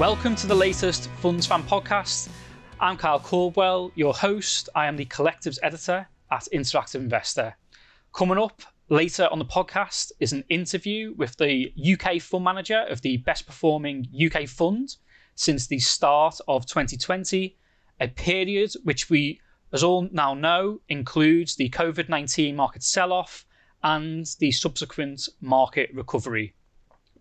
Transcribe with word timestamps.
Welcome 0.00 0.34
to 0.36 0.46
the 0.46 0.54
latest 0.54 1.10
Funds 1.20 1.46
Fan 1.46 1.62
podcast. 1.64 2.30
I'm 2.80 2.96
Kyle 2.96 3.20
Caldwell, 3.20 3.92
your 3.96 4.14
host. 4.14 4.70
I 4.74 4.86
am 4.86 4.96
the 4.96 5.04
collectives 5.04 5.58
editor 5.62 6.08
at 6.30 6.48
Interactive 6.54 6.94
Investor. 6.94 7.54
Coming 8.14 8.38
up 8.38 8.62
later 8.88 9.28
on 9.30 9.38
the 9.38 9.44
podcast 9.44 10.12
is 10.18 10.32
an 10.32 10.42
interview 10.48 11.12
with 11.18 11.36
the 11.36 11.74
UK 11.76 12.18
fund 12.22 12.44
manager 12.44 12.86
of 12.88 13.02
the 13.02 13.18
best 13.18 13.44
performing 13.44 14.06
UK 14.18 14.48
fund 14.48 14.96
since 15.34 15.66
the 15.66 15.78
start 15.78 16.40
of 16.48 16.64
2020, 16.64 17.58
a 18.00 18.08
period 18.08 18.72
which 18.84 19.10
we, 19.10 19.38
as 19.74 19.84
all 19.84 20.08
now 20.12 20.32
know, 20.32 20.80
includes 20.88 21.56
the 21.56 21.68
COVID 21.68 22.08
19 22.08 22.56
market 22.56 22.82
sell 22.82 23.12
off 23.12 23.44
and 23.82 24.24
the 24.38 24.50
subsequent 24.50 25.28
market 25.42 25.90
recovery. 25.92 26.54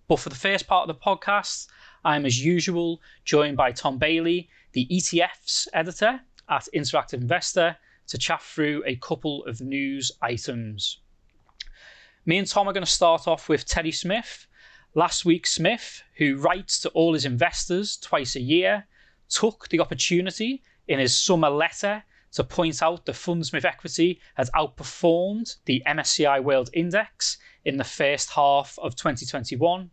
But 0.08 0.22
for 0.22 0.30
the 0.30 0.36
first 0.36 0.66
part 0.66 0.90
of 0.90 0.96
the 0.96 1.06
podcast, 1.06 1.68
I'm, 2.04 2.26
as 2.26 2.44
usual, 2.44 3.02
joined 3.26 3.58
by 3.58 3.72
Tom 3.72 3.98
Bailey, 3.98 4.50
the 4.74 4.88
ETFs 4.92 5.68
editor 5.74 6.22
at 6.48 6.68
Interactive 6.74 7.22
Investor, 7.22 7.78
to 8.08 8.18
chat 8.18 8.42
through 8.42 8.84
a 8.86 8.96
couple 8.96 9.46
of 9.46 9.62
news 9.62 10.12
items. 10.22 11.00
Me 12.26 12.38
and 12.38 12.48
Tom 12.48 12.68
are 12.68 12.74
going 12.74 12.86
to 12.86 12.92
start 12.92 13.28
off 13.28 13.50
with 13.50 13.66
Terry 13.66 13.92
Smith. 13.92 14.48
Last 14.96 15.26
week, 15.26 15.46
Smith, 15.46 16.04
who 16.16 16.38
writes 16.38 16.80
to 16.82 16.90
all 16.90 17.14
his 17.14 17.26
investors 17.26 17.98
twice 17.98 18.36
a 18.36 18.42
year, 18.42 18.88
took 19.30 19.70
the 19.70 19.80
opportunity 19.80 20.64
in 20.88 21.00
his 21.00 21.16
summer 21.16 21.50
letter 21.50 22.04
to 22.32 22.44
point 22.44 22.82
out 22.82 23.06
that 23.06 23.16
Fundsmith 23.16 23.66
equity 23.66 24.20
has 24.36 24.50
outperformed 24.52 25.56
the 25.66 25.82
MSCI 25.88 26.44
World 26.44 26.70
Index 26.74 27.38
in 27.66 27.78
the 27.78 27.84
first 27.84 28.32
half 28.32 28.78
of 28.80 28.96
2021. 28.96 29.90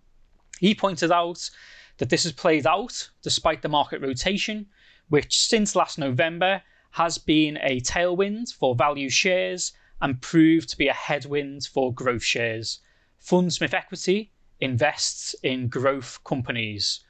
He 0.61 0.75
pointed 0.75 1.13
out 1.13 1.51
that 1.99 2.11
this 2.11 2.25
has 2.25 2.33
played 2.33 2.67
out 2.67 3.11
despite 3.23 3.63
the 3.63 3.69
market 3.69 4.01
rotation, 4.01 4.67
which 5.09 5.39
since 5.39 5.77
last 5.77 5.99
November 5.99 6.63
has 6.93 7.19
been 7.19 7.59
a 7.63 7.81
tailwind 7.81 8.53
for 8.53 8.75
value 8.75 9.11
shares 9.11 9.73
and 10.01 10.21
proved 10.21 10.69
to 10.69 10.77
be 10.77 10.89
a 10.89 10.93
headwind 10.93 11.65
for 11.65 11.93
growth 11.93 12.23
shares. 12.23 12.81
Fundsmith 13.23 13.75
Equity 13.75 14.33
invests 14.61 15.35
in 15.43 15.69
growth 15.69 16.23
companies. 16.25 17.05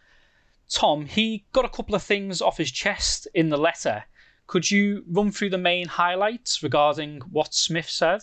Tom, 0.69 1.07
he 1.07 1.45
got 1.53 1.65
a 1.65 1.69
couple 1.69 1.95
of 1.95 2.03
things 2.03 2.43
off 2.43 2.59
his 2.59 2.73
chest 2.73 3.29
in 3.35 3.49
the 3.49 3.57
letter. 3.57 4.05
Could 4.47 4.71
you 4.71 5.05
run 5.09 5.31
through 5.31 5.51
the 5.51 5.59
main 5.59 5.87
highlights 5.87 6.63
regarding 6.63 7.21
what 7.21 7.55
Smith 7.55 7.89
said? 7.89 8.23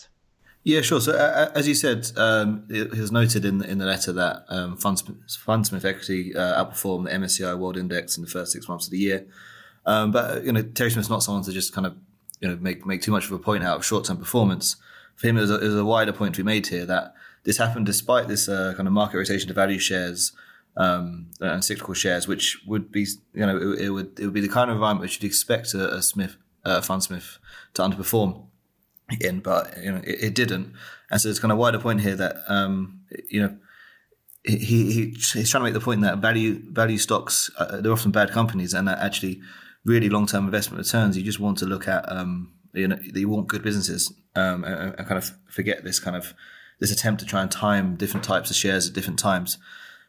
Yeah, 0.65 0.79
sure. 0.79 1.01
So, 1.01 1.11
uh, 1.11 1.51
as 1.53 1.67
you 1.67 1.75
said, 1.75 2.09
um, 2.15 2.65
it 2.69 2.91
was 2.91 3.11
noted 3.11 3.43
in 3.43 3.63
in 3.63 3.79
the 3.79 3.85
letter 3.85 4.13
that 4.13 4.45
um, 4.47 4.77
Fundsmith, 4.77 5.17
Fundsmith 5.45 5.83
Equity 5.83 6.33
uh, 6.35 6.63
outperformed 6.63 7.05
the 7.05 7.11
MSCI 7.11 7.57
World 7.57 7.75
Index 7.75 8.17
in 8.17 8.23
the 8.23 8.29
first 8.29 8.53
six 8.53 8.69
months 8.69 8.85
of 8.85 8.91
the 8.91 8.97
year. 8.97 9.25
Um, 9.85 10.11
but 10.11 10.45
you 10.45 10.53
know, 10.53 10.61
Terry 10.61 10.89
Smith's 10.89 11.09
not 11.09 11.21
someone 11.21 11.43
to 11.43 11.51
just 11.51 11.73
kind 11.73 11.85
of 11.85 11.97
you 12.39 12.47
know 12.47 12.55
make 12.61 12.85
make 12.85 13.01
too 13.01 13.11
much 13.11 13.25
of 13.25 13.33
a 13.33 13.39
point 13.39 13.63
out 13.63 13.75
of 13.75 13.85
short 13.85 14.05
term 14.05 14.17
performance. 14.17 14.77
For 15.15 15.27
him, 15.27 15.35
there's 15.35 15.51
a, 15.51 15.57
there's 15.57 15.75
a 15.75 15.83
wider 15.83 16.13
point 16.13 16.35
to 16.35 16.43
be 16.43 16.45
made 16.45 16.67
here 16.67 16.85
that 16.85 17.13
this 17.43 17.57
happened 17.57 17.85
despite 17.85 18.29
this 18.29 18.47
uh, 18.47 18.73
kind 18.75 18.87
of 18.87 18.93
market 18.93 19.17
rotation 19.17 19.49
to 19.49 19.53
value 19.53 19.79
shares 19.79 20.31
um, 20.77 21.27
and 21.41 21.63
cyclical 21.63 21.93
shares, 21.93 22.25
which 22.25 22.61
would 22.65 22.89
be 22.89 23.05
you 23.33 23.45
know 23.45 23.57
it, 23.57 23.81
it, 23.81 23.89
would 23.89 24.17
it 24.17 24.25
would 24.25 24.33
be 24.33 24.39
the 24.39 24.47
kind 24.47 24.71
of 24.71 24.77
environment 24.77 25.01
which 25.01 25.21
you'd 25.21 25.27
expect 25.27 25.73
a, 25.73 25.95
a 25.95 26.01
Smith 26.01 26.37
a 26.63 26.79
Fundsmith 26.79 27.39
to 27.73 27.81
underperform 27.81 28.45
in, 29.19 29.39
but 29.39 29.77
you 29.81 29.91
know 29.91 30.01
it, 30.03 30.23
it, 30.23 30.35
didn't. 30.35 30.73
And 31.09 31.21
so 31.21 31.29
it's 31.29 31.39
kind 31.39 31.51
of 31.51 31.57
wider 31.57 31.79
point 31.79 32.01
here 32.01 32.15
that 32.15 32.37
um, 32.47 33.01
you 33.29 33.41
know 33.41 33.57
he, 34.43 34.57
he 34.57 35.05
he's 35.09 35.49
trying 35.49 35.61
to 35.61 35.65
make 35.65 35.73
the 35.73 35.79
point 35.79 36.01
that 36.01 36.17
value 36.19 36.61
value 36.71 36.97
stocks 36.97 37.49
uh, 37.57 37.79
they're 37.81 37.91
often 37.91 38.11
bad 38.11 38.31
companies 38.31 38.73
and 38.73 38.87
that 38.87 38.99
actually 38.99 39.41
really 39.85 40.09
long 40.09 40.25
term 40.25 40.45
investment 40.45 40.85
returns. 40.85 41.17
You 41.17 41.23
just 41.23 41.39
want 41.39 41.57
to 41.59 41.65
look 41.65 41.87
at 41.87 42.09
um, 42.11 42.53
you 42.73 42.87
know 42.87 42.97
you 43.01 43.29
want 43.29 43.47
good 43.47 43.63
businesses 43.63 44.13
um, 44.35 44.63
and, 44.63 44.95
and, 44.97 45.07
kind 45.07 45.17
of 45.17 45.31
forget 45.47 45.83
this 45.83 45.99
kind 45.99 46.15
of 46.15 46.33
this 46.79 46.91
attempt 46.91 47.19
to 47.21 47.25
try 47.25 47.41
and 47.41 47.51
time 47.51 47.95
different 47.95 48.23
types 48.23 48.49
of 48.49 48.55
shares 48.55 48.87
at 48.87 48.93
different 48.93 49.19
times. 49.19 49.57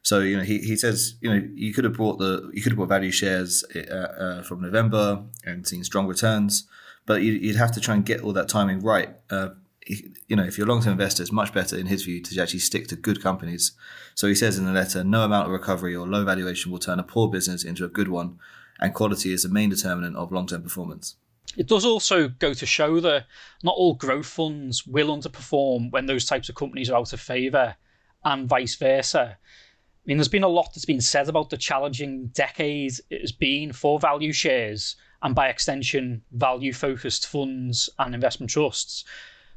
So 0.02 0.20
you 0.20 0.36
know 0.36 0.42
he, 0.42 0.58
he 0.58 0.76
says 0.76 1.14
you 1.20 1.30
know 1.30 1.46
you 1.54 1.72
could 1.72 1.84
have 1.84 1.96
bought 1.96 2.18
the 2.18 2.50
you 2.52 2.62
could 2.62 2.72
have 2.72 2.78
bought 2.78 2.88
value 2.88 3.10
shares 3.10 3.64
uh, 3.74 3.94
uh, 3.94 4.42
from 4.42 4.62
November 4.62 5.24
and 5.44 5.66
seen 5.66 5.84
strong 5.84 6.06
returns 6.06 6.66
but 7.06 7.22
you'd 7.22 7.56
have 7.56 7.72
to 7.72 7.80
try 7.80 7.94
and 7.94 8.04
get 8.04 8.22
all 8.22 8.32
that 8.32 8.48
timing 8.48 8.80
right. 8.80 9.10
Uh, 9.30 9.50
you 9.86 10.36
know, 10.36 10.44
if 10.44 10.56
you're 10.56 10.66
a 10.66 10.70
long-term 10.70 10.92
investor, 10.92 11.22
it's 11.22 11.32
much 11.32 11.52
better 11.52 11.76
in 11.76 11.86
his 11.86 12.04
view 12.04 12.22
to 12.22 12.40
actually 12.40 12.60
stick 12.60 12.88
to 12.88 12.96
good 12.96 13.22
companies. 13.22 13.72
So 14.14 14.26
he 14.26 14.34
says 14.34 14.58
in 14.58 14.64
the 14.64 14.72
letter, 14.72 15.04
no 15.04 15.22
amount 15.24 15.46
of 15.46 15.52
recovery 15.52 15.94
or 15.94 16.06
low 16.06 16.24
valuation 16.24 16.72
will 16.72 16.78
turn 16.78 16.98
a 16.98 17.02
poor 17.02 17.28
business 17.28 17.64
into 17.64 17.84
a 17.84 17.88
good 17.88 18.08
one, 18.08 18.38
and 18.80 18.94
quality 18.94 19.32
is 19.32 19.42
the 19.42 19.48
main 19.50 19.70
determinant 19.70 20.16
of 20.16 20.32
long-term 20.32 20.62
performance. 20.62 21.16
It 21.56 21.68
does 21.68 21.84
also 21.84 22.28
go 22.28 22.54
to 22.54 22.66
show 22.66 22.98
that 23.00 23.26
not 23.62 23.74
all 23.76 23.94
growth 23.94 24.26
funds 24.26 24.86
will 24.86 25.14
underperform 25.14 25.92
when 25.92 26.06
those 26.06 26.24
types 26.24 26.48
of 26.48 26.54
companies 26.54 26.90
are 26.90 26.98
out 26.98 27.12
of 27.12 27.20
favour, 27.20 27.76
and 28.24 28.48
vice 28.48 28.74
versa. 28.76 29.36
I 29.36 30.06
mean, 30.06 30.16
there's 30.16 30.28
been 30.28 30.42
a 30.42 30.48
lot 30.48 30.70
that's 30.74 30.84
been 30.84 31.00
said 31.00 31.28
about 31.28 31.50
the 31.50 31.56
challenging 31.56 32.28
decade 32.28 32.94
it 33.10 33.20
has 33.20 33.32
been 33.32 33.72
for 33.72 34.00
value 34.00 34.32
shares, 34.32 34.96
and 35.24 35.34
by 35.34 35.48
extension, 35.48 36.22
value 36.32 36.72
focused 36.72 37.26
funds 37.26 37.88
and 37.98 38.14
investment 38.14 38.50
trusts. 38.50 39.04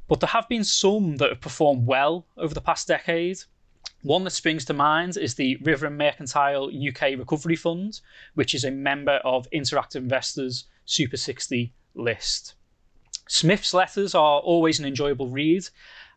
But 0.07 0.21
there 0.21 0.29
have 0.29 0.47
been 0.47 0.63
some 0.63 1.17
that 1.17 1.29
have 1.29 1.41
performed 1.41 1.85
well 1.85 2.25
over 2.37 2.53
the 2.53 2.61
past 2.61 2.87
decade. 2.87 3.39
One 4.01 4.23
that 4.23 4.31
springs 4.31 4.63
to 4.65 4.73
mind 4.73 5.17
is 5.17 5.35
the 5.35 5.57
River 5.57 5.87
and 5.87 5.97
Mercantile 5.97 6.71
UK 6.71 7.17
Recovery 7.17 7.57
Fund, 7.57 7.99
which 8.33 8.55
is 8.55 8.63
a 8.63 8.71
member 8.71 9.19
of 9.25 9.49
Interactive 9.51 9.97
Investors 9.97 10.63
Super 10.85 11.17
60 11.17 11.73
list. 11.93 12.55
Smith's 13.27 13.73
letters 13.73 14.15
are 14.15 14.39
always 14.39 14.79
an 14.79 14.85
enjoyable 14.85 15.27
read. 15.27 15.67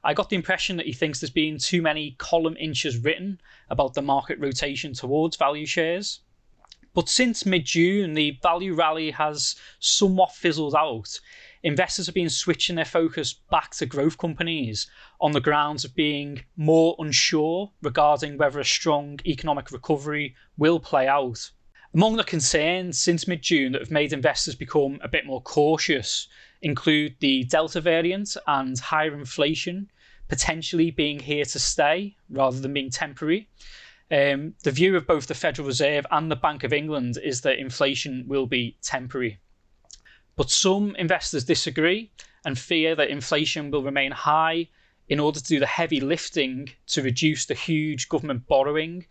I 0.05 0.15
got 0.15 0.31
the 0.31 0.37
impression 0.37 0.77
that 0.77 0.87
he 0.87 0.93
thinks 0.93 1.19
there's 1.19 1.31
been 1.31 1.59
too 1.59 1.83
many 1.83 2.15
column 2.19 2.57
inches 2.57 2.99
written 2.99 3.41
about 3.69 3.95
the 3.95 4.03
market 4.03 4.39
rotation 4.39 4.93
towards 4.93 5.37
value 5.37 5.67
shares. 5.67 6.21
But 6.93 7.09
since 7.09 7.47
mid 7.47 7.67
June, 7.67 8.15
the 8.15 8.39
value 8.43 8.75
rally 8.75 9.13
has 9.13 9.55
somewhat 9.79 10.35
fizzled 10.35 10.75
out. 10.75 11.21
Investors 11.63 12.07
have 12.07 12.15
been 12.15 12.31
switching 12.31 12.77
their 12.77 12.85
focus 12.85 13.33
back 13.33 13.73
to 13.77 13.87
growth 13.87 14.19
companies 14.19 14.91
on 15.21 15.33
the 15.33 15.41
grounds 15.41 15.85
of 15.85 15.95
being 15.95 16.45
more 16.57 16.97
unsure 16.99 17.71
regarding 17.83 18.39
whether 18.39 18.59
a 18.59 18.65
strong 18.65 19.21
economic 19.25 19.71
recovery 19.71 20.35
will 20.57 20.81
play 20.81 21.07
out. 21.07 21.51
Among 21.95 22.17
the 22.17 22.25
concerns 22.25 23.01
since 23.01 23.29
mid 23.29 23.43
June 23.43 23.73
that 23.73 23.83
have 23.83 23.91
made 23.91 24.13
investors 24.13 24.55
become 24.55 24.99
a 25.03 25.09
bit 25.09 25.27
more 25.27 25.43
cautious 25.43 26.29
include 26.63 27.17
the 27.21 27.45
Delta 27.45 27.81
variant 27.81 28.37
and 28.47 28.79
higher 28.79 29.15
inflation 29.15 29.91
potentially 30.29 30.91
being 30.91 31.19
here 31.19 31.45
to 31.45 31.59
stay 31.59 32.17
rather 32.31 32.61
than 32.61 32.73
being 32.73 32.91
temporary. 32.91 33.49
Um, 34.11 34.55
the 34.65 34.73
view 34.73 34.97
of 34.97 35.07
both 35.07 35.29
the 35.29 35.35
Federal 35.35 35.69
Reserve 35.69 36.05
and 36.11 36.31
the 36.31 36.37
Bank 36.37 36.65
of 36.65 36.73
England 36.73 37.19
is 37.23 37.43
that 37.43 37.59
inflation 37.59 38.25
will 38.27 38.47
be 38.47 38.77
temporary. 38.83 39.39
But 40.37 40.51
some 40.51 40.97
investors 40.97 41.45
disagree 41.45 42.11
and 42.45 42.59
fear 42.59 42.95
that 42.97 43.11
inflation 43.11 43.71
will 43.71 43.83
remain 43.83 44.11
high 44.11 44.69
in 45.09 45.21
order 45.21 45.39
to 45.39 45.47
do 45.47 45.61
the 45.61 45.67
heavy 45.67 46.01
lifting 46.01 46.71
to 46.87 47.03
reduce 47.03 47.47
the 47.47 47.55
huge 47.55 48.09
government 48.09 48.47
borrowing 48.47 49.07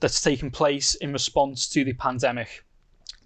that's 0.00 0.20
taken 0.20 0.50
place 0.50 0.94
in 0.96 1.12
response 1.12 1.68
to 1.70 1.84
the 1.84 1.94
pandemic. 1.94 2.64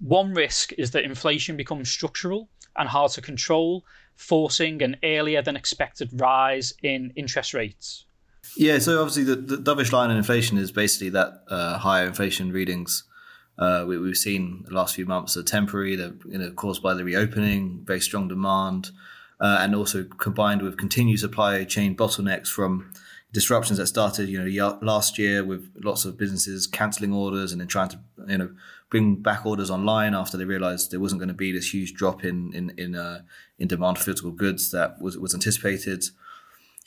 One 0.00 0.32
risk 0.32 0.72
is 0.74 0.92
that 0.92 1.04
inflation 1.04 1.56
becomes 1.56 1.90
structural 1.90 2.48
and 2.76 2.88
hard 2.88 3.12
to 3.12 3.20
control, 3.20 3.84
forcing 4.16 4.82
an 4.82 4.96
earlier 5.02 5.42
than 5.42 5.56
expected 5.56 6.10
rise 6.20 6.72
in 6.82 7.12
interest 7.16 7.54
rates. 7.54 8.06
Yeah, 8.56 8.78
so 8.78 9.00
obviously 9.00 9.24
the, 9.24 9.36
the 9.36 9.56
dovish 9.56 9.92
line 9.92 10.10
in 10.10 10.16
inflation 10.16 10.58
is 10.58 10.72
basically 10.72 11.10
that 11.10 11.42
uh, 11.48 11.78
higher 11.78 12.06
inflation 12.06 12.52
readings 12.52 13.04
uh, 13.58 13.84
we, 13.86 13.94
have 13.94 14.16
seen 14.16 14.64
the 14.66 14.74
last 14.74 14.94
few 14.94 15.06
months 15.06 15.36
are 15.36 15.42
temporary. 15.42 15.96
They're 15.96 16.14
you 16.26 16.38
know, 16.38 16.50
caused 16.52 16.82
by 16.82 16.94
the 16.94 17.04
reopening, 17.04 17.82
very 17.84 18.00
strong 18.00 18.28
demand, 18.28 18.90
uh, 19.40 19.58
and 19.60 19.74
also 19.74 20.04
combined 20.04 20.62
with 20.62 20.78
continued 20.78 21.20
supply 21.20 21.64
chain 21.64 21.94
bottlenecks 21.96 22.48
from 22.48 22.92
disruptions 23.32 23.78
that 23.78 23.86
started 23.86 24.28
you 24.28 24.38
know 24.38 24.78
last 24.82 25.18
year 25.18 25.42
with 25.42 25.72
lots 25.82 26.04
of 26.04 26.18
businesses 26.18 26.66
cancelling 26.66 27.14
orders 27.14 27.50
and 27.50 27.62
then 27.62 27.68
trying 27.68 27.88
to 27.88 27.98
you 28.28 28.36
know 28.36 28.50
bring 28.90 29.16
back 29.16 29.46
orders 29.46 29.70
online 29.70 30.14
after 30.14 30.36
they 30.36 30.44
realised 30.44 30.90
there 30.90 31.00
wasn't 31.00 31.18
going 31.18 31.28
to 31.28 31.34
be 31.34 31.50
this 31.50 31.72
huge 31.72 31.94
drop 31.94 32.24
in 32.24 32.52
in 32.54 32.70
in, 32.76 32.94
uh, 32.94 33.22
in 33.58 33.66
demand 33.68 33.96
for 33.96 34.04
physical 34.04 34.30
goods 34.30 34.70
that 34.70 35.00
was 35.00 35.16
was 35.16 35.34
anticipated. 35.34 36.04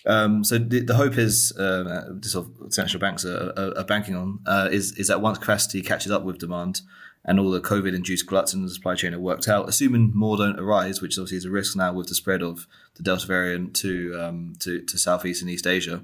Um, 0.08 0.44
so 0.44 0.58
the, 0.60 0.82
the, 0.82 0.96
hope 0.96 1.18
is 1.18 1.52
uh, 1.58 2.14
sort 2.22 2.48
of 2.48 2.74
central 2.74 3.00
banks 3.00 3.26
are, 3.26 3.52
are, 3.58 3.80
are 3.80 3.84
banking 3.84 4.16
on 4.16 4.40
uh, 4.46 4.70
is 4.72 4.92
is 4.94 5.08
that 5.08 5.20
once 5.20 5.40
capacity 5.40 5.82
catches 5.82 6.12
up 6.12 6.24
with 6.24 6.38
demand 6.38 6.82
and 7.26 7.40
all 7.40 7.50
the 7.50 7.60
COVID-induced 7.60 8.28
gluts 8.28 8.54
in 8.54 8.62
the 8.62 8.70
supply 8.70 8.94
chain 8.94 9.14
are 9.14 9.20
worked 9.20 9.48
out, 9.48 9.68
assuming 9.68 10.12
more 10.14 10.38
don't 10.38 10.60
arise, 10.60 11.02
which 11.02 11.18
obviously 11.18 11.38
is 11.38 11.46
a 11.46 11.50
risk 11.50 11.76
now 11.76 11.92
with 11.92 12.08
the 12.08 12.16
spread 12.16 12.44
of 12.44 12.68
the 12.96 13.04
Delta 13.04 13.26
variant 13.26 13.76
to 13.78 14.16
um, 14.20 14.54
to, 14.60 14.82
to 14.82 14.98
Southeast 14.98 15.42
and 15.42 15.50
East 15.50 15.66
Asia. 15.66 16.04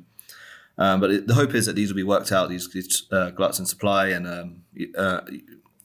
Um, 0.77 0.99
but 0.99 1.11
it, 1.11 1.27
the 1.27 1.35
hope 1.35 1.53
is 1.53 1.67
that 1.67 1.75
these 1.75 1.89
will 1.89 1.95
be 1.95 2.03
worked 2.03 2.31
out, 2.31 2.49
these, 2.49 2.71
these 2.71 3.03
uh, 3.11 3.29
gluts 3.29 3.59
in 3.59 3.67
supply, 3.67 4.07
and 4.07 4.25
um, 4.25 4.63
uh, 4.97 5.21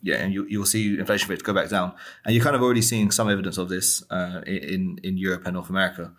yeah, 0.03 0.17
and 0.17 0.33
you, 0.33 0.47
you'll 0.49 0.65
see 0.65 0.99
inflation 0.99 1.29
rates 1.29 1.43
go 1.43 1.53
back 1.53 1.69
down. 1.69 1.93
And 2.25 2.35
you're 2.35 2.45
kind 2.45 2.57
of 2.57 2.63
already 2.63 2.83
seeing 2.83 3.11
some 3.11 3.29
evidence 3.29 3.59
of 3.59 3.69
this 3.69 4.03
uh, 4.11 4.41
in 4.47 4.99
in 5.03 5.19
Europe 5.19 5.43
and 5.45 5.55
North 5.55 5.69
America. 5.69 6.13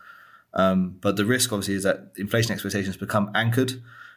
Um, 0.53 0.97
but 1.01 1.15
the 1.15 1.25
risk, 1.25 1.51
obviously, 1.51 1.75
is 1.75 1.83
that 1.83 2.11
inflation 2.17 2.51
expectations 2.51 2.97
become 2.97 3.29
anchored. 3.35 3.73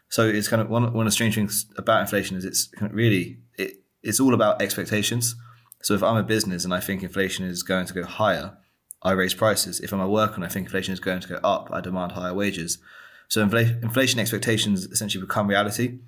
So 0.09 0.27
it's 0.27 0.49
kind 0.49 0.63
of 0.63 0.69
one, 0.69 0.93
one 0.93 1.07
of 1.07 1.11
the 1.11 1.15
strange 1.15 1.35
things 1.35 1.67
about 1.77 2.01
inflation 2.01 2.37
is 2.37 2.45
it's 2.45 2.71
really 2.81 3.39
it, 3.57 3.75
it's 4.03 4.21
all 4.21 4.35
about 4.35 4.61
expectations. 4.63 5.37
So 5.83 5.95
if 5.95 6.03
I'm 6.03 6.17
a 6.17 6.23
business 6.23 6.65
and 6.65 6.75
I 6.75 6.81
think 6.81 7.03
inflation 7.03 7.45
is 7.45 7.63
going 7.63 7.87
to 7.87 7.95
go 7.95 8.05
higher, 8.05 8.57
I 9.03 9.13
raise 9.13 9.35
prices. 9.35 9.81
If 9.81 9.93
I'm 9.93 10.01
a 10.01 10.09
worker 10.09 10.35
and 10.35 10.45
I 10.45 10.49
think 10.49 10.67
inflation 10.67 10.93
is 10.93 11.01
going 11.01 11.21
to 11.21 11.29
go 11.29 11.37
up, 11.37 11.71
I 11.73 11.81
demand 11.81 12.13
higher 12.13 12.35
wages. 12.35 12.79
So 13.29 13.47
infl- 13.47 13.83
inflation 13.83 14.21
expectations 14.21 14.87
essentially 14.87 15.25
become 15.25 15.47
reality. 15.47 16.01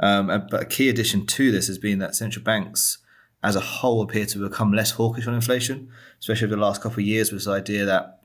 Um, 0.00 0.26
but 0.50 0.62
a 0.62 0.64
key 0.64 0.88
addition 0.88 1.26
to 1.26 1.52
this 1.52 1.66
has 1.66 1.78
been 1.78 1.98
that 1.98 2.14
central 2.14 2.44
banks 2.44 2.98
as 3.42 3.56
a 3.56 3.60
whole 3.60 4.02
appear 4.02 4.24
to 4.26 4.48
become 4.48 4.72
less 4.72 4.92
hawkish 4.92 5.26
on 5.26 5.34
inflation, 5.34 5.88
especially 6.18 6.46
over 6.46 6.56
the 6.56 6.62
last 6.62 6.82
couple 6.82 7.00
of 7.00 7.06
years 7.06 7.30
with 7.30 7.42
this 7.42 7.48
idea 7.48 7.84
that 7.84 8.20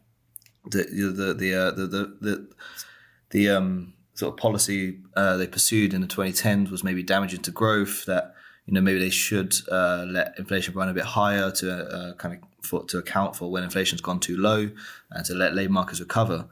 the 0.70 1.12
the 1.12 1.34
the 1.34 1.54
uh, 1.54 1.72
the, 1.72 1.88
the, 1.88 2.18
the, 2.22 2.48
the 3.32 3.50
um, 3.50 3.94
sort 4.14 4.34
of 4.34 4.38
policy 4.38 5.00
uh, 5.16 5.38
they 5.38 5.48
pursued 5.48 5.94
in 5.94 6.02
the 6.02 6.08
2010s 6.08 6.70
was 6.70 6.84
maybe 6.84 7.04
damaging 7.04 7.42
to 7.42 7.52
growth. 7.52 8.06
That 8.06 8.36
you 8.66 8.74
know 8.74 8.82
maybe 8.82 9.00
they 9.00 9.10
should 9.10 9.56
uh, 9.72 10.06
let 10.08 10.38
inflation 10.38 10.74
run 10.74 10.90
a 10.90 10.94
bit 10.94 11.06
higher 11.06 11.52
to 11.52 11.72
uh, 11.72 12.14
kind 12.14 12.36
of 12.36 12.66
for, 12.66 12.84
to 12.86 12.98
account 12.98 13.36
for 13.36 13.50
when 13.50 13.64
inflation's 13.64 14.02
gone 14.02 14.20
too 14.20 14.38
low 14.38 14.70
and 15.12 15.26
to 15.26 15.34
let 15.34 15.56
labour 15.56 15.74
markets 15.74 16.00
recover. 16.00 16.46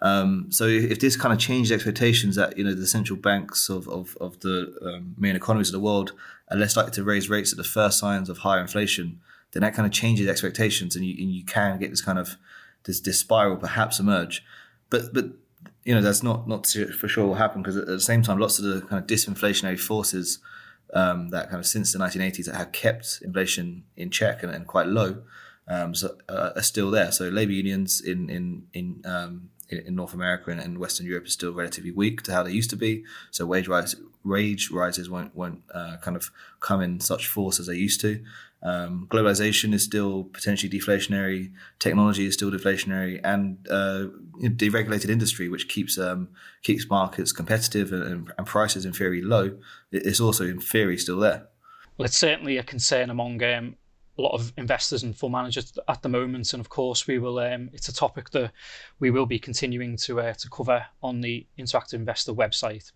Um, 0.00 0.46
so 0.50 0.66
if 0.66 0.98
this 0.98 1.16
kind 1.16 1.32
of 1.32 1.38
changed 1.38 1.70
expectations 1.70 2.34
that 2.34 2.58
you 2.58 2.64
know 2.64 2.74
the 2.74 2.86
central 2.86 3.16
banks 3.16 3.68
of 3.68 3.88
of, 3.88 4.16
of 4.20 4.40
the 4.40 4.74
um, 4.82 5.14
main 5.16 5.36
economies 5.36 5.68
of 5.68 5.72
the 5.72 5.80
world 5.80 6.12
are 6.50 6.56
less 6.56 6.76
likely 6.76 6.92
to 6.92 7.04
raise 7.04 7.30
rates 7.30 7.52
at 7.52 7.56
the 7.56 7.64
first 7.64 7.98
signs 7.98 8.28
of 8.28 8.38
higher 8.38 8.60
inflation, 8.60 9.20
then 9.52 9.62
that 9.62 9.74
kind 9.74 9.86
of 9.86 9.92
changes 9.92 10.26
expectations, 10.28 10.96
and 10.96 11.04
you 11.04 11.14
and 11.22 11.32
you 11.32 11.44
can 11.44 11.78
get 11.78 11.90
this 11.90 12.02
kind 12.02 12.18
of 12.18 12.36
this, 12.84 13.00
this 13.00 13.18
spiral 13.18 13.56
perhaps 13.56 13.98
emerge. 14.00 14.44
But 14.90 15.12
but 15.12 15.26
you 15.84 15.94
know 15.94 16.02
that's 16.02 16.22
not 16.22 16.48
not 16.48 16.66
for 16.66 17.08
sure 17.08 17.26
will 17.26 17.34
happen 17.34 17.62
because 17.62 17.76
at 17.76 17.86
the 17.86 18.00
same 18.00 18.22
time, 18.22 18.38
lots 18.38 18.58
of 18.58 18.64
the 18.64 18.80
kind 18.82 19.02
of 19.02 19.06
disinflationary 19.06 19.78
forces 19.78 20.38
um, 20.94 21.30
that 21.30 21.48
kind 21.48 21.58
of 21.58 21.66
since 21.66 21.92
the 21.92 21.98
1980s 21.98 22.46
that 22.46 22.54
have 22.54 22.72
kept 22.72 23.20
inflation 23.24 23.84
in 23.96 24.10
check 24.10 24.42
and, 24.42 24.52
and 24.52 24.66
quite 24.66 24.86
low 24.86 25.22
um, 25.68 25.94
so, 25.94 26.16
uh, 26.28 26.50
are 26.56 26.62
still 26.62 26.90
there. 26.90 27.12
So 27.12 27.28
labor 27.28 27.52
unions 27.52 28.00
in 28.00 28.28
in 28.28 28.66
in 28.72 29.02
um, 29.04 29.50
in, 29.68 29.94
North 29.94 30.14
America 30.14 30.50
and, 30.50 30.78
Western 30.78 31.06
Europe 31.06 31.26
is 31.26 31.32
still 31.32 31.52
relatively 31.52 31.90
weak 31.90 32.22
to 32.22 32.32
how 32.32 32.42
they 32.42 32.52
used 32.52 32.70
to 32.70 32.76
be. 32.76 33.04
So 33.30 33.46
wage 33.46 33.68
rise, 33.68 33.96
wage 34.24 34.70
rises 34.70 35.08
won't 35.08 35.34
won't 35.34 35.62
uh, 35.72 35.96
kind 36.02 36.16
of 36.16 36.30
come 36.60 36.82
in 36.82 37.00
such 37.00 37.26
force 37.26 37.58
as 37.58 37.66
they 37.66 37.76
used 37.76 38.00
to. 38.02 38.22
Um, 38.62 39.08
globalization 39.10 39.74
is 39.74 39.82
still 39.82 40.24
potentially 40.24 40.70
deflationary. 40.70 41.52
Technology 41.80 42.26
is 42.26 42.34
still 42.34 42.50
deflationary, 42.50 43.20
and 43.24 43.58
uh, 43.68 44.06
deregulated 44.40 45.08
industry, 45.08 45.48
which 45.48 45.68
keeps 45.68 45.98
um, 45.98 46.28
keeps 46.62 46.88
markets 46.88 47.32
competitive 47.32 47.92
and, 47.92 48.32
and, 48.38 48.46
prices 48.46 48.84
in 48.84 48.92
theory 48.92 49.20
low, 49.20 49.58
is 49.90 50.20
also 50.20 50.44
in 50.44 50.60
theory 50.60 50.96
still 50.96 51.18
there. 51.18 51.48
Well, 51.98 52.06
it's 52.06 52.16
certainly 52.16 52.56
a 52.56 52.62
concern 52.62 53.10
among 53.10 53.42
um, 53.42 53.76
a 54.16 54.22
lot 54.22 54.34
of 54.34 54.52
investors 54.56 55.02
and 55.02 55.16
fund 55.16 55.32
managers 55.32 55.76
at 55.88 56.02
the 56.02 56.08
moment, 56.08 56.52
and 56.52 56.60
of 56.60 56.68
course 56.68 57.06
we 57.06 57.18
will. 57.18 57.40
Um, 57.40 57.70
it's 57.72 57.88
a 57.88 57.94
topic 57.94 58.30
that 58.30 58.52
we 59.00 59.10
will 59.10 59.26
be 59.26 59.40
continuing 59.40 59.96
to 59.98 60.20
uh, 60.20 60.34
to 60.34 60.48
cover 60.48 60.86
on 61.02 61.20
the 61.20 61.46
Interactive 61.58 61.94
Investor 61.94 62.32
website. 62.32 62.92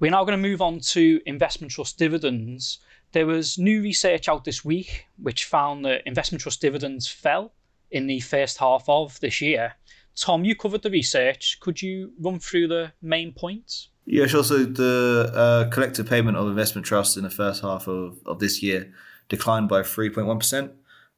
We're 0.00 0.10
now 0.10 0.24
going 0.24 0.36
to 0.42 0.48
move 0.48 0.60
on 0.60 0.80
to 0.80 1.20
investment 1.26 1.72
trust 1.72 1.98
dividends. 1.98 2.80
There 3.14 3.26
was 3.26 3.58
new 3.58 3.80
research 3.80 4.28
out 4.28 4.44
this 4.44 4.64
week 4.64 5.06
which 5.22 5.44
found 5.44 5.84
that 5.84 6.02
investment 6.04 6.42
trust 6.42 6.60
dividends 6.60 7.06
fell 7.06 7.52
in 7.92 8.08
the 8.08 8.18
first 8.18 8.58
half 8.58 8.88
of 8.88 9.20
this 9.20 9.40
year. 9.40 9.74
Tom, 10.16 10.44
you 10.44 10.56
covered 10.56 10.82
the 10.82 10.90
research. 10.90 11.60
Could 11.60 11.80
you 11.80 12.10
run 12.20 12.40
through 12.40 12.66
the 12.66 12.92
main 13.00 13.32
points? 13.32 13.90
Yeah, 14.04 14.26
sure. 14.26 14.42
So 14.42 14.64
the 14.64 15.30
uh, 15.32 15.70
collective 15.70 16.08
payment 16.08 16.36
of 16.36 16.48
investment 16.48 16.88
trusts 16.88 17.16
in 17.16 17.22
the 17.22 17.30
first 17.30 17.62
half 17.62 17.86
of, 17.86 18.18
of 18.26 18.40
this 18.40 18.64
year 18.64 18.92
declined 19.28 19.68
by 19.68 19.82
3.1%. 19.82 20.72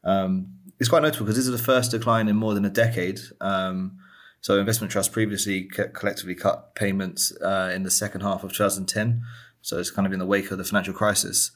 Um, 0.04 0.48
it's 0.78 0.90
quite 0.90 1.02
notable 1.02 1.24
because 1.24 1.36
this 1.36 1.46
is 1.46 1.58
the 1.58 1.64
first 1.64 1.92
decline 1.92 2.28
in 2.28 2.36
more 2.36 2.52
than 2.52 2.66
a 2.66 2.70
decade. 2.70 3.20
Um, 3.40 3.96
so 4.42 4.58
investment 4.60 4.92
trusts 4.92 5.10
previously 5.10 5.64
collectively 5.64 6.34
cut 6.34 6.74
payments 6.74 7.32
uh, 7.40 7.72
in 7.74 7.84
the 7.84 7.90
second 7.90 8.20
half 8.20 8.44
of 8.44 8.52
2010. 8.52 9.22
So 9.62 9.78
it's 9.78 9.90
kind 9.90 10.06
of 10.06 10.12
in 10.12 10.18
the 10.18 10.26
wake 10.26 10.50
of 10.50 10.58
the 10.58 10.64
financial 10.64 10.92
crisis. 10.92 11.52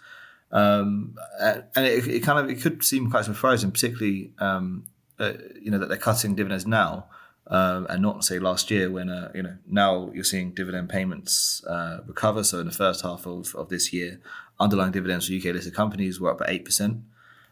Um, 0.53 1.15
and 1.41 1.87
it, 1.87 2.07
it, 2.09 2.21
kind 2.21 2.39
of 2.39 2.51
it 2.51 2.61
could 2.61 2.83
seem 2.83 3.11
quite 3.11 3.25
surprising, 3.25 3.71
particularly 3.71 4.33
um, 4.39 4.85
uh, 5.19 5.35
you 5.61 5.71
know 5.71 5.79
that 5.79 5.89
they're 5.89 5.99
cutting 5.99 6.35
dividends 6.35 6.67
now 6.67 7.07
um, 7.47 7.87
and 7.91 8.01
not 8.01 8.25
say 8.25 8.39
last 8.39 8.71
year 8.71 8.91
when 8.91 9.11
uh, 9.11 9.31
you 9.35 9.43
know 9.43 9.57
now 9.67 10.11
you're 10.15 10.25
seeing 10.25 10.53
dividend 10.53 10.89
payments 10.89 11.65
uh, 11.67 11.99
recover. 12.07 12.45
So 12.45 12.61
in 12.61 12.67
the 12.67 12.73
first 12.73 13.03
half 13.03 13.27
of, 13.27 13.55
of 13.55 13.69
this 13.69 13.93
year, 13.93 14.21
underlying 14.61 14.93
dividends 14.93 15.27
for 15.27 15.35
UK 15.35 15.55
listed 15.55 15.75
companies 15.75 16.21
were 16.21 16.31
up 16.31 16.39
by 16.39 16.47
8%. 16.47 17.03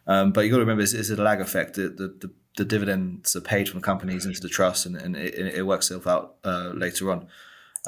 Um, 0.06 0.32
but 0.32 0.42
you've 0.42 0.52
got 0.52 0.58
to 0.58 0.62
remember, 0.62 0.82
it's, 0.82 0.94
it's 0.94 1.10
a 1.10 1.16
lag 1.16 1.40
effect. 1.40 1.74
The, 1.74 1.88
the, 1.88 2.08
the, 2.20 2.30
the, 2.56 2.64
dividends 2.64 3.36
are 3.36 3.42
paid 3.42 3.68
from 3.68 3.82
companies 3.82 4.24
into 4.24 4.40
the 4.40 4.48
trust 4.48 4.86
and, 4.86 4.96
and 4.96 5.16
it, 5.16 5.34
it, 5.34 5.66
works 5.66 5.90
itself 5.90 6.06
out 6.06 6.36
uh, 6.44 6.70
later 6.74 7.10
on. 7.10 7.26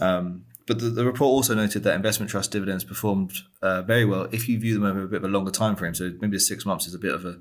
Um, 0.01 0.45
but 0.71 0.79
the, 0.79 0.89
the, 0.89 1.05
report 1.05 1.31
also 1.31 1.53
noted 1.53 1.83
that 1.83 1.97
investment 1.97 2.31
trust 2.31 2.53
dividends 2.53 2.85
performed 2.85 3.33
uh, 3.61 3.83
very 3.83 4.05
well 4.05 4.29
if 4.31 4.49
you 4.49 4.57
view 4.57 4.75
them 4.75 4.85
over 4.85 5.03
a 5.03 5.09
bit 5.09 5.17
of 5.17 5.25
a 5.25 5.29
longer 5.29 5.51
time 5.51 5.75
frame. 5.75 5.97
So 5.97 6.13
maybe 6.21 6.39
six 6.39 6.65
months 6.65 6.87
is 6.87 6.95
a 6.95 6.99
bit 7.01 7.13
of 7.13 7.25
a, 7.25 7.41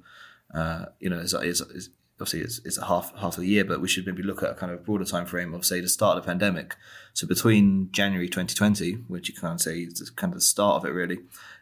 uh, 0.57 0.85
you 0.99 1.11
know, 1.11 1.19
it's, 1.19 1.33
it's, 1.33 1.61
it's, 1.61 1.89
obviously 2.19 2.39
it's, 2.39 2.57
it's 2.65 2.79
a 2.79 2.85
half 2.85 3.13
half 3.19 3.35
of 3.35 3.41
the 3.41 3.47
year, 3.47 3.63
but 3.63 3.81
we 3.81 3.87
should 3.87 4.07
maybe 4.07 4.23
look 4.23 4.41
at 4.41 4.49
a 4.49 4.55
kind 4.55 4.71
of 4.71 4.83
broader 4.83 5.05
time 5.05 5.27
frame 5.27 5.53
of 5.53 5.63
say 5.63 5.79
the 5.79 5.87
start 5.87 6.17
of 6.17 6.23
the 6.23 6.27
pandemic. 6.27 6.75
So 7.13 7.27
between 7.27 7.91
January 7.91 8.27
2020, 8.27 8.93
which 9.07 9.29
you 9.29 9.35
can 9.35 9.59
say 9.59 9.81
is 9.81 10.09
kind 10.15 10.33
of 10.33 10.39
the 10.39 10.43
start 10.43 10.77
of 10.77 10.89
it 10.89 10.91
really, 10.91 11.19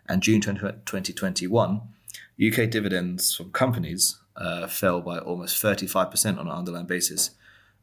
and 0.07 0.23
June 0.23 0.39
2021, 0.39 1.81
UK 2.41 2.69
dividends 2.69 3.35
from 3.35 3.51
companies 3.51 4.17
uh, 4.37 4.67
fell 4.67 5.01
by 5.01 5.19
almost 5.19 5.61
35% 5.61 6.39
on 6.39 6.47
an 6.47 6.53
underlying 6.53 6.87
basis. 6.87 7.31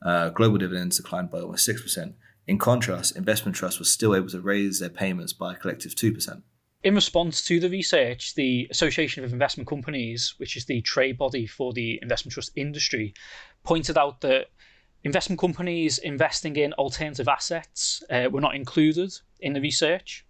Uh, 0.01 0.31
global 0.31 0.57
dividends 0.57 0.97
declined 0.97 1.31
by 1.31 1.41
almost 1.41 1.69
6%. 1.69 2.15
In 2.47 2.59
contrast, 2.59 3.17
investment 3.17 3.57
trusts 3.57 3.79
were 3.79 3.87
still 3.87 4.15
able 4.15 4.29
to 4.29 4.41
raise 4.41 4.79
their 4.79 4.91
payments 4.91 5.33
by 5.33 5.55
a 5.55 5.57
collective 5.57 5.95
2%. 5.95 6.43
In 6.83 6.95
response 6.95 7.43
to 7.47 7.59
the 7.59 7.71
research, 7.71 8.35
the 8.35 8.69
Association 8.71 9.25
of 9.25 9.33
Investment 9.33 9.67
Companies, 9.67 10.35
which 10.37 10.55
is 10.55 10.67
the 10.67 10.83
trade 10.83 11.17
body 11.17 11.47
for 11.47 11.73
the 11.73 11.99
investment 12.03 12.35
trust 12.35 12.51
industry, 12.57 13.15
pointed 13.63 13.97
out 13.97 14.21
that 14.21 14.49
investment 15.03 15.41
companies 15.41 15.97
investing 15.97 16.57
in 16.57 16.75
alternative 16.75 17.27
assets 17.27 18.03
uh, 18.11 18.29
were 18.31 18.43
not 18.43 18.55
included 18.55 19.11
in 19.41 19.55
the 19.55 19.61
research. 19.63 20.27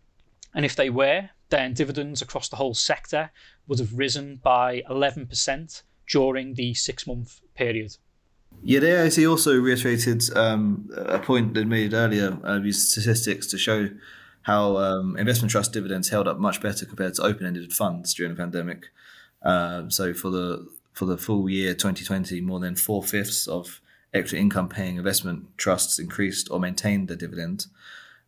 And 0.54 0.64
if 0.64 0.76
they 0.76 0.90
were, 0.90 1.30
then 1.48 1.74
dividends 1.74 2.22
across 2.22 2.48
the 2.48 2.56
whole 2.56 2.74
sector 2.74 3.32
would 3.66 3.80
have 3.80 3.98
risen 3.98 4.36
by 4.36 4.82
11% 4.88 5.82
during 6.08 6.54
the 6.54 6.74
six 6.74 7.04
month 7.06 7.40
period. 7.56 7.96
Yeah, 8.62 8.80
the 8.80 8.86
AIC 8.86 9.28
also 9.28 9.58
reiterated 9.58 10.22
um, 10.36 10.88
a 10.96 11.18
point 11.18 11.54
they 11.54 11.64
made 11.64 11.92
earlier, 11.92 12.38
uh, 12.44 12.60
used 12.60 12.88
statistics 12.88 13.46
to 13.48 13.58
show 13.58 13.90
how 14.42 14.76
um, 14.76 15.16
investment 15.16 15.50
trust 15.50 15.72
dividends 15.72 16.10
held 16.10 16.28
up 16.28 16.38
much 16.38 16.60
better 16.60 16.86
compared 16.86 17.14
to 17.14 17.22
open-ended 17.22 17.72
funds 17.72 18.14
during 18.14 18.34
the 18.34 18.38
pandemic. 18.38 18.86
Uh, 19.42 19.88
so 19.88 20.14
for 20.14 20.30
the 20.30 20.66
for 20.92 21.06
the 21.06 21.18
full 21.18 21.50
year 21.50 21.74
2020, 21.74 22.40
more 22.40 22.60
than 22.60 22.76
four 22.76 23.02
fifths 23.02 23.46
of 23.48 23.80
equity 24.12 24.38
income 24.38 24.68
paying 24.68 24.96
investment 24.96 25.46
trusts 25.58 25.98
increased 25.98 26.48
or 26.50 26.60
maintained 26.60 27.08
their 27.08 27.16
dividend 27.16 27.66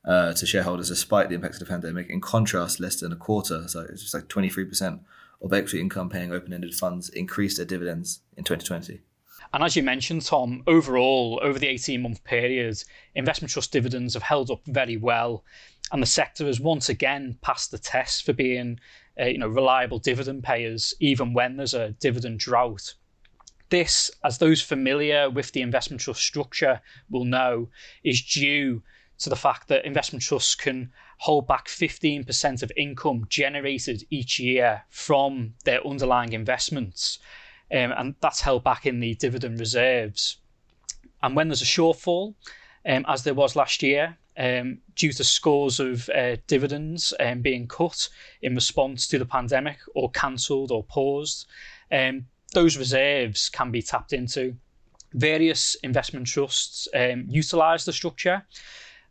uh, 0.04 0.32
to 0.32 0.46
shareholders 0.46 0.88
despite 0.88 1.28
the 1.28 1.34
impact 1.34 1.54
of 1.54 1.60
the 1.60 1.66
pandemic. 1.66 2.10
In 2.10 2.20
contrast, 2.20 2.80
less 2.80 2.96
than 2.96 3.12
a 3.12 3.16
quarter, 3.16 3.68
so 3.68 3.80
it's 3.80 4.12
like 4.12 4.28
23% 4.28 5.00
of 5.42 5.52
equity 5.52 5.80
income 5.80 6.08
paying 6.08 6.32
open-ended 6.32 6.74
funds 6.74 7.08
increased 7.10 7.58
their 7.58 7.66
dividends 7.66 8.20
in 8.36 8.42
2020. 8.42 9.00
And 9.52 9.62
as 9.62 9.76
you 9.76 9.82
mentioned, 9.82 10.22
Tom, 10.22 10.62
overall, 10.66 11.40
over 11.42 11.58
the 11.58 11.68
18 11.68 12.02
month 12.02 12.24
period, 12.24 12.82
investment 13.14 13.50
trust 13.52 13.72
dividends 13.72 14.14
have 14.14 14.22
held 14.22 14.50
up 14.50 14.60
very 14.66 14.96
well. 14.96 15.44
And 15.92 16.02
the 16.02 16.06
sector 16.06 16.46
has 16.46 16.60
once 16.60 16.88
again 16.88 17.38
passed 17.42 17.70
the 17.70 17.78
test 17.78 18.24
for 18.24 18.32
being 18.32 18.80
uh, 19.20 19.26
you 19.26 19.38
know, 19.38 19.48
reliable 19.48 19.98
dividend 19.98 20.42
payers, 20.42 20.94
even 21.00 21.32
when 21.32 21.56
there's 21.56 21.74
a 21.74 21.90
dividend 21.92 22.40
drought. 22.40 22.94
This, 23.68 24.10
as 24.24 24.38
those 24.38 24.62
familiar 24.62 25.30
with 25.30 25.52
the 25.52 25.62
investment 25.62 26.00
trust 26.00 26.22
structure 26.22 26.80
will 27.10 27.24
know, 27.24 27.68
is 28.04 28.22
due 28.22 28.82
to 29.18 29.30
the 29.30 29.36
fact 29.36 29.68
that 29.68 29.84
investment 29.84 30.22
trusts 30.22 30.54
can 30.54 30.92
hold 31.18 31.46
back 31.46 31.66
15% 31.66 32.62
of 32.62 32.70
income 32.76 33.26
generated 33.28 34.04
each 34.10 34.38
year 34.38 34.82
from 34.90 35.54
their 35.64 35.84
underlying 35.86 36.32
investments 36.32 37.18
um, 37.72 37.92
and 37.96 38.14
that's 38.20 38.40
held 38.40 38.64
back 38.64 38.86
in 38.86 39.00
the 39.00 39.14
dividend 39.14 39.58
reserves. 39.60 40.38
And 41.22 41.34
when 41.34 41.48
there's 41.48 41.62
a 41.62 41.66
shortfall, 41.66 42.34
um, 42.86 43.04
as 43.08 43.24
there 43.24 43.34
was 43.34 43.56
last 43.56 43.82
year, 43.82 44.16
um, 44.38 44.78
due 44.94 45.12
to 45.12 45.24
scores 45.24 45.80
of 45.80 46.08
uh, 46.10 46.36
dividends 46.46 47.12
um, 47.20 47.40
being 47.40 47.66
cut 47.66 48.08
in 48.42 48.54
response 48.54 49.06
to 49.08 49.18
the 49.18 49.26
pandemic 49.26 49.78
or 49.94 50.10
cancelled 50.10 50.70
or 50.70 50.84
paused. 50.84 51.46
Um, 51.90 52.26
those 52.52 52.76
reserves 52.76 53.48
can 53.48 53.70
be 53.70 53.82
tapped 53.82 54.12
into. 54.12 54.56
Various 55.14 55.74
investment 55.76 56.26
trusts 56.26 56.86
um, 56.94 57.24
utilised 57.28 57.86
the 57.86 57.92
structure 57.92 58.44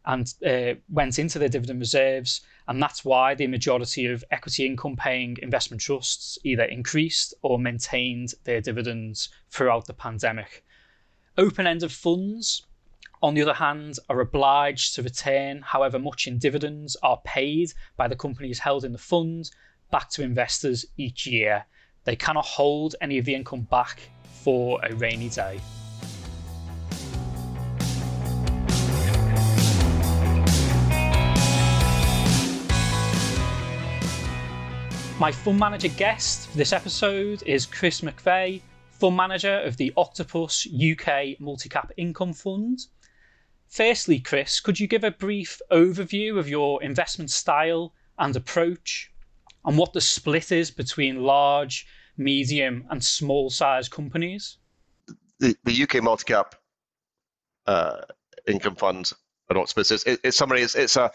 and 0.06 0.32
uh, 0.46 0.76
went 0.90 1.18
into 1.18 1.40
their 1.40 1.50
dividend 1.50 1.80
reserves, 1.80 2.42
and 2.68 2.82
that's 2.82 3.06
why 3.06 3.36
the 3.36 3.48
majority 3.48 4.06
of 4.08 4.24
equity 4.32 4.66
income 4.66 4.96
paying 4.96 5.38
investment 5.42 5.82
trusts 5.82 6.38
either 6.44 6.64
increased 6.64 7.34
or 7.42 7.60
maintained 7.60 8.34
their 8.44 8.62
dividends 8.62 9.30
throughout 9.50 9.86
the 9.86 9.94
pandemic. 9.94 10.64
Open 11.38 11.68
ended 11.68 11.92
funds 11.92 12.66
on 13.26 13.34
the 13.34 13.42
other 13.42 13.54
hand, 13.56 13.98
are 14.10 14.20
obliged 14.20 14.94
to 14.94 15.02
return 15.02 15.62
however 15.62 15.98
much 15.98 16.28
in 16.28 16.38
dividends 16.38 16.96
are 17.02 17.20
paid 17.26 17.74
by 17.98 18.08
the 18.08 18.16
companies 18.16 18.60
held 18.60 18.86
in 18.86 18.92
the 18.92 19.00
fund 19.00 19.50
back 19.90 20.10
to 20.12 20.22
investors 20.22 20.86
each 20.98 21.26
year. 21.26 21.66
They 22.04 22.16
cannot 22.16 22.46
hold 22.46 22.96
any 23.02 23.18
of 23.18 23.26
the 23.26 23.34
income 23.34 23.62
back 23.62 24.00
for 24.44 24.80
a 24.84 24.94
rainy 24.94 25.30
day. 25.30 25.60
My 35.26 35.32
fund 35.32 35.58
manager 35.58 35.88
guest 35.88 36.50
for 36.50 36.58
this 36.58 36.72
episode 36.72 37.42
is 37.48 37.66
Chris 37.66 38.02
McVey, 38.02 38.62
fund 38.92 39.18
manager 39.18 39.60
of 39.62 39.76
the 39.76 39.92
Octopus 39.98 40.68
UK 40.68 41.40
Multicap 41.42 41.90
Income 41.98 42.34
Fund. 42.34 42.82
Firstly, 43.68 44.20
Chris, 44.20 44.60
could 44.60 44.80
you 44.80 44.86
give 44.86 45.04
a 45.04 45.10
brief 45.10 45.60
overview 45.72 46.38
of 46.38 46.48
your 46.48 46.84
investment 46.84 47.32
style 47.32 47.92
and 48.20 48.36
approach 48.36 49.12
and 49.66 49.80
what 49.80 49.94
the 49.94 50.00
split 50.00 50.52
is 50.52 50.70
between 50.70 51.24
large, 51.24 51.88
medium, 52.18 52.86
and 52.92 53.04
small 53.04 53.50
size 53.50 53.90
companies? 53.90 54.60
The, 55.40 55.56
the 55.64 55.82
UK 55.82 56.04
multi-cap 56.04 56.54
uh, 57.66 58.02
income 58.46 58.76
fund 58.76 59.12
at 59.50 59.58
Octopus 59.58 59.90
is, 59.90 60.04
it, 60.04 60.20
it's 60.24 60.38
summary. 60.38 60.62
It's, 60.62 60.76
it's 60.76 60.96
a 60.96 61.12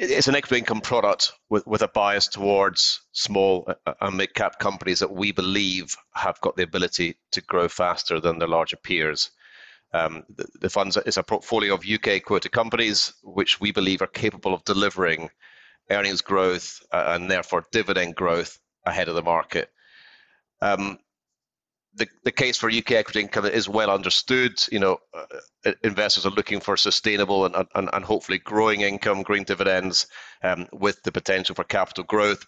it's 0.00 0.28
an 0.28 0.36
equity 0.36 0.58
income 0.58 0.80
product 0.80 1.32
with, 1.50 1.66
with 1.66 1.82
a 1.82 1.88
bias 1.88 2.28
towards 2.28 3.00
small 3.12 3.68
uh, 3.86 3.94
and 4.00 4.16
mid 4.16 4.32
cap 4.34 4.58
companies 4.58 5.00
that 5.00 5.12
we 5.12 5.32
believe 5.32 5.94
have 6.14 6.40
got 6.40 6.56
the 6.56 6.62
ability 6.62 7.16
to 7.32 7.40
grow 7.42 7.68
faster 7.68 8.20
than 8.20 8.38
their 8.38 8.48
larger 8.48 8.76
peers. 8.76 9.30
Um, 9.92 10.24
the, 10.36 10.46
the 10.60 10.70
fund 10.70 10.94
is 11.06 11.16
a 11.16 11.22
portfolio 11.22 11.74
of 11.74 11.84
UK 11.84 12.22
quoted 12.22 12.52
companies 12.52 13.14
which 13.22 13.60
we 13.60 13.72
believe 13.72 14.02
are 14.02 14.06
capable 14.06 14.54
of 14.54 14.64
delivering 14.64 15.30
earnings 15.90 16.20
growth 16.20 16.80
uh, 16.92 17.04
and 17.08 17.30
therefore 17.30 17.64
dividend 17.72 18.14
growth 18.14 18.58
ahead 18.84 19.08
of 19.08 19.14
the 19.14 19.22
market. 19.22 19.70
Um, 20.60 20.98
the, 21.98 22.08
the 22.24 22.32
case 22.32 22.56
for 22.56 22.70
UK 22.70 22.92
equity 22.92 23.20
income 23.20 23.44
is 23.44 23.68
well 23.68 23.90
understood. 23.90 24.52
You 24.70 24.78
know, 24.78 24.98
uh, 25.14 25.72
investors 25.82 26.24
are 26.24 26.30
looking 26.30 26.60
for 26.60 26.76
sustainable 26.76 27.44
and, 27.44 27.66
and, 27.74 27.90
and 27.92 28.04
hopefully 28.04 28.38
growing 28.38 28.80
income, 28.80 29.22
green 29.22 29.44
dividends 29.44 30.06
um, 30.42 30.66
with 30.72 31.02
the 31.02 31.12
potential 31.12 31.54
for 31.54 31.64
capital 31.64 32.04
growth. 32.04 32.46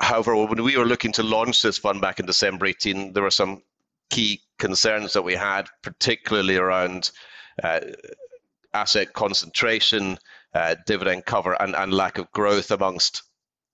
However, 0.00 0.34
when 0.34 0.62
we 0.62 0.76
were 0.76 0.86
looking 0.86 1.12
to 1.12 1.22
launch 1.22 1.60
this 1.60 1.78
fund 1.78 2.00
back 2.00 2.20
in 2.20 2.26
December 2.26 2.66
18, 2.66 3.12
there 3.12 3.22
were 3.22 3.30
some 3.30 3.62
key 4.08 4.40
concerns 4.58 5.12
that 5.12 5.22
we 5.22 5.34
had, 5.34 5.68
particularly 5.82 6.56
around 6.56 7.10
uh, 7.62 7.80
asset 8.72 9.12
concentration, 9.12 10.18
uh, 10.54 10.74
dividend 10.86 11.26
cover, 11.26 11.60
and, 11.60 11.76
and 11.76 11.92
lack 11.92 12.18
of 12.18 12.30
growth 12.32 12.70
amongst 12.70 13.22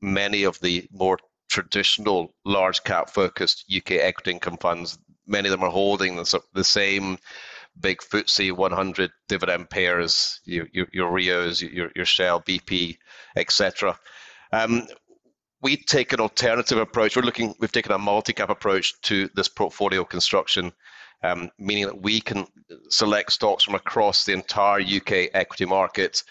many 0.00 0.42
of 0.42 0.58
the 0.60 0.86
more 0.92 1.18
traditional 1.48 2.34
large 2.44 2.82
cap 2.84 3.10
focused 3.10 3.64
UK 3.74 3.92
equity 3.92 4.32
income 4.32 4.58
funds. 4.58 4.98
Many 5.26 5.48
of 5.48 5.52
them 5.52 5.64
are 5.64 5.70
holding 5.70 6.16
the, 6.16 6.40
the 6.54 6.64
same 6.64 7.18
big 7.80 7.98
FTSE 7.98 8.52
100 8.52 9.10
dividend 9.28 9.70
pairs, 9.70 10.40
your, 10.44 10.66
your, 10.72 10.86
your 10.92 11.10
Rios, 11.10 11.60
your, 11.60 11.90
your 11.94 12.04
Shell, 12.04 12.42
BP, 12.42 12.96
etc. 13.36 13.98
Um, 14.52 14.86
we 15.62 15.76
take 15.76 16.12
an 16.12 16.20
alternative 16.20 16.78
approach. 16.78 17.16
We're 17.16 17.22
looking. 17.22 17.54
We've 17.58 17.72
taken 17.72 17.92
a 17.92 17.98
multi-cap 17.98 18.50
approach 18.50 19.00
to 19.02 19.28
this 19.34 19.48
portfolio 19.48 20.04
construction, 20.04 20.72
um, 21.22 21.50
meaning 21.58 21.86
that 21.86 22.02
we 22.02 22.20
can 22.20 22.46
select 22.90 23.32
stocks 23.32 23.64
from 23.64 23.74
across 23.74 24.24
the 24.24 24.32
entire 24.32 24.80
UK 24.80 25.30
equity 25.34 25.64
market, 25.64 26.22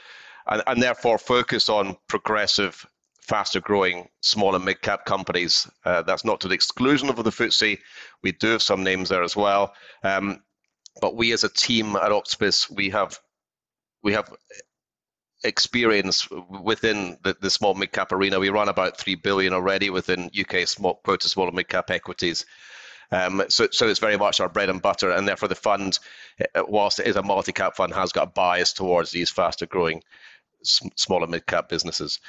and, 0.48 0.64
and 0.68 0.82
therefore 0.82 1.18
focus 1.18 1.70
on 1.70 1.98
progressive, 2.08 2.86
faster-growing 3.26 4.08
small 4.22 4.56
and 4.56 4.66
mid-cap 4.66 5.06
companies. 5.06 5.70
Uh, 5.84 6.02
that's 6.02 6.26
not 6.26 6.40
to 6.42 6.48
the 6.48 6.56
exclusion 6.56 7.10
of 7.10 7.18
the 7.18 7.24
FTSE. 7.24 7.78
We 8.24 8.32
do 8.32 8.50
have 8.50 8.62
some 8.62 8.84
names 8.84 9.10
there 9.10 9.24
as 9.24 9.36
well, 9.36 9.74
um, 10.04 10.44
but 11.02 11.16
we 11.16 11.34
as 11.34 11.44
a 11.44 11.50
team 11.50 11.96
at 11.96 12.12
Octopus, 12.12 12.70
we 12.70 12.90
have 12.92 13.20
we 14.04 14.14
have 14.14 14.32
experience 15.44 16.28
within 16.64 17.18
the, 17.24 17.36
the 17.40 17.50
small 17.50 17.74
mid 17.74 17.92
cap 17.92 18.12
arena. 18.12 18.40
We 18.40 18.50
run 18.50 18.70
about 18.70 18.98
three 18.98 19.16
billion 19.16 19.54
already 19.54 19.90
within 19.90 20.32
UK 20.38 20.68
small 20.68 21.02
quota 21.04 21.28
small 21.28 21.48
and 21.48 21.56
mid 21.56 21.68
cap 21.68 21.90
equities. 21.90 22.46
Um, 23.12 23.44
so, 23.50 23.68
so 23.72 23.88
it's 23.88 24.00
very 24.00 24.18
much 24.18 24.40
our 24.40 24.50
bread 24.50 24.70
and 24.70 24.82
butter, 24.82 25.12
and 25.12 25.28
therefore 25.28 25.48
the 25.48 25.56
fund, 25.56 26.00
uh, 26.56 26.64
whilst 26.68 27.00
it 27.00 27.08
is 27.08 27.16
a 27.16 27.24
multi-cap 27.24 27.76
fund, 27.76 27.94
has 27.94 28.12
got 28.12 28.28
a 28.28 28.32
bias 28.32 28.74
towards 28.74 29.12
these 29.12 29.30
faster-growing 29.30 30.02
small 30.66 31.24
and 31.24 31.32
mid-cap 31.32 31.70
businesses. 31.70 32.20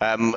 Um, 0.00 0.36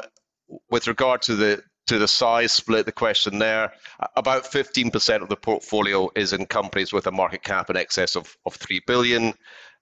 with 0.69 0.87
regard 0.87 1.21
to 1.23 1.35
the 1.35 1.63
to 1.87 1.99
the 1.99 2.07
size 2.07 2.51
split, 2.51 2.85
the 2.85 2.91
question 2.91 3.37
there, 3.37 3.71
about 4.15 4.43
15% 4.43 5.21
of 5.21 5.29
the 5.29 5.35
portfolio 5.35 6.09
is 6.15 6.33
in 6.33 6.47
companies 6.47 6.91
with 6.91 7.05
a 7.05 7.11
market 7.11 7.43
cap 7.43 7.69
in 7.69 7.77
excess 7.77 8.15
of, 8.15 8.35
of 8.47 8.55
3 8.55 8.81
billion. 8.87 9.33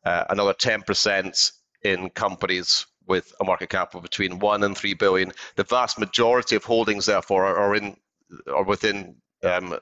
Uh, 0.04 0.26
another 0.30 0.54
10% 0.54 1.52
in 1.84 2.10
companies 2.10 2.86
with 3.08 3.34
a 3.40 3.46
market 3.46 3.70
cap 3.70 3.96
of 3.96 4.02
between 4.02 4.40
one 4.40 4.64
and 4.64 4.78
three 4.78 4.94
billion. 4.94 5.32
The 5.56 5.64
vast 5.64 5.98
majority 5.98 6.56
of 6.56 6.64
holdings, 6.64 7.06
therefore, 7.06 7.46
are, 7.46 7.76
in 7.76 7.96
are 8.54 8.64
within 8.64 9.16
um, 9.44 9.78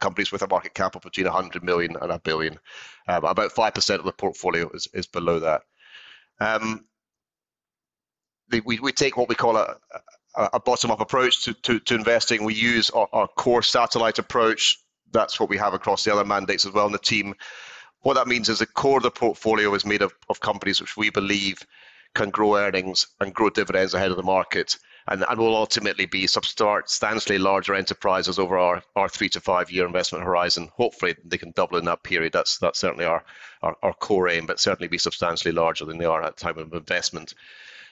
companies 0.00 0.30
with 0.30 0.42
a 0.42 0.48
market 0.48 0.74
cap 0.74 0.94
of 0.94 1.02
between 1.02 1.26
100 1.26 1.62
million 1.62 1.96
and 2.00 2.12
a 2.12 2.18
billion. 2.18 2.58
Um, 3.08 3.24
about 3.24 3.52
five 3.52 3.74
percent 3.74 4.00
of 4.00 4.06
the 4.06 4.12
portfolio 4.12 4.70
is, 4.74 4.88
is 4.92 5.06
below 5.06 5.40
that. 5.40 5.62
Um, 6.40 6.84
we, 8.64 8.78
we 8.78 8.92
take 8.92 9.16
what 9.16 9.28
we 9.28 9.34
call 9.34 9.56
a, 9.56 9.76
a, 10.36 10.60
bottom-up 10.60 11.00
approach 11.00 11.44
to, 11.44 11.54
to, 11.54 11.78
to, 11.80 11.94
investing. 11.94 12.44
We 12.44 12.54
use 12.54 12.90
our, 12.90 13.08
our 13.12 13.28
core 13.28 13.62
satellite 13.62 14.18
approach. 14.18 14.78
That's 15.12 15.40
what 15.40 15.48
we 15.48 15.56
have 15.56 15.74
across 15.74 16.04
the 16.04 16.12
other 16.12 16.24
mandates 16.24 16.66
as 16.66 16.72
well 16.72 16.86
in 16.86 16.92
the 16.92 16.98
team. 16.98 17.34
What 18.02 18.14
that 18.14 18.28
means 18.28 18.48
is 18.48 18.60
the 18.60 18.66
core 18.66 18.98
of 18.98 19.02
the 19.02 19.10
portfolio 19.10 19.74
is 19.74 19.84
made 19.84 20.02
of, 20.02 20.12
of 20.28 20.40
companies 20.40 20.80
which 20.80 20.96
we 20.96 21.10
believe 21.10 21.66
can 22.14 22.30
grow 22.30 22.56
earnings 22.56 23.06
and 23.20 23.34
grow 23.34 23.50
dividends 23.50 23.94
ahead 23.94 24.10
of 24.10 24.16
the 24.16 24.22
market 24.22 24.76
and, 25.08 25.24
and 25.28 25.38
will 25.38 25.56
ultimately 25.56 26.06
be 26.06 26.26
substantially 26.26 27.38
larger 27.38 27.74
enterprises 27.74 28.38
over 28.38 28.58
our, 28.58 28.82
our 28.94 29.08
three 29.08 29.28
to 29.30 29.40
five 29.40 29.70
year 29.70 29.86
investment 29.86 30.24
horizon. 30.24 30.70
Hopefully 30.74 31.16
they 31.24 31.38
can 31.38 31.52
double 31.52 31.78
in 31.78 31.84
that 31.86 32.02
period. 32.02 32.32
That's 32.32 32.58
that's 32.58 32.78
certainly 32.78 33.06
our, 33.06 33.24
our, 33.62 33.76
our 33.82 33.94
core 33.94 34.28
aim, 34.28 34.46
but 34.46 34.60
certainly 34.60 34.88
be 34.88 34.98
substantially 34.98 35.52
larger 35.52 35.84
than 35.84 35.98
they 35.98 36.04
are 36.04 36.22
at 36.22 36.36
the 36.36 36.42
time 36.42 36.58
of 36.58 36.72
investment. 36.74 37.34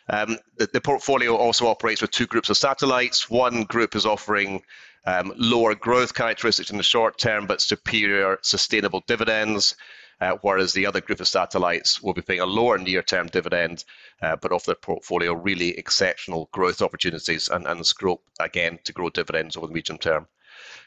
Um, 0.09 0.39
the, 0.57 0.69
the, 0.73 0.81
portfolio 0.81 1.35
also 1.35 1.67
operates 1.67 2.01
with 2.01 2.13
two 2.13 2.27
groups 2.27 2.49
of 2.49 2.57
satellites. 2.57 3.29
One 3.29 3.65
group 3.65 3.97
is 3.97 4.07
offering 4.07 4.63
um, 5.05 5.33
lower 5.37 5.75
growth 5.75 6.15
characteristics 6.15 6.71
in 6.71 6.77
the 6.77 6.83
short 6.83 7.19
term, 7.19 7.47
but 7.47 7.61
superior 7.61 8.39
sustainable 8.43 9.03
dividends. 9.07 9.75
Uh, 10.19 10.35
whereas 10.41 10.73
the 10.73 10.87
other 10.87 11.01
group 11.03 11.21
of 11.21 11.29
satellites 11.29 12.01
will 12.03 12.15
be 12.15 12.23
paying 12.23 12.41
a 12.41 12.47
lower 12.47 12.79
near-term 12.79 13.27
dividend, 13.27 13.85
uh, 14.23 14.35
but 14.37 14.51
offer 14.51 14.69
their 14.69 14.75
portfolio 14.77 15.35
really 15.35 15.77
exceptional 15.77 16.49
growth 16.53 16.81
opportunities 16.81 17.49
and, 17.49 17.67
and 17.67 17.85
scope 17.85 18.23
again 18.41 18.79
to 18.83 18.95
grow 18.95 19.11
dividends 19.11 19.59
over 19.59 19.67
the 19.67 19.75
medium 19.75 19.99
term. 19.99 20.27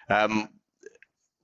Um, 0.09 0.49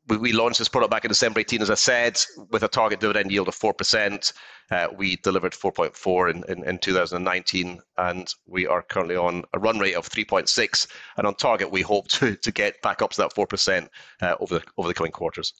we, 0.07 0.17
we 0.17 0.33
launched 0.33 0.59
this 0.59 0.67
product 0.67 0.91
back 0.91 1.05
in 1.05 1.09
December 1.09 1.39
18, 1.39 1.61
as 1.61 1.69
I 1.69 1.75
said, 1.75 2.21
with 2.51 2.63
a 2.63 2.67
target 2.67 2.99
dividend 2.99 3.31
yield 3.31 3.47
of 3.47 3.55
4%. 3.55 4.33
Uh, 4.71 4.87
we 4.95 5.17
delivered 5.17 5.53
4.4 5.53 6.31
in, 6.31 6.43
in, 6.47 6.67
in 6.67 6.77
2019, 6.77 7.79
and 7.97 8.33
we 8.47 8.67
are 8.67 8.81
currently 8.81 9.15
on 9.15 9.43
a 9.53 9.59
run 9.59 9.79
rate 9.79 9.95
of 9.95 10.09
3.6. 10.09 10.87
And 11.17 11.27
on 11.27 11.35
target, 11.35 11.71
we 11.71 11.81
hope 11.81 12.07
to, 12.09 12.35
to 12.35 12.51
get 12.51 12.81
back 12.81 13.01
up 13.01 13.11
to 13.11 13.17
that 13.17 13.33
4% 13.33 13.87
uh, 14.21 14.35
over, 14.39 14.59
the, 14.59 14.65
over 14.77 14.87
the 14.87 14.93
coming 14.93 15.11
quarters. 15.11 15.53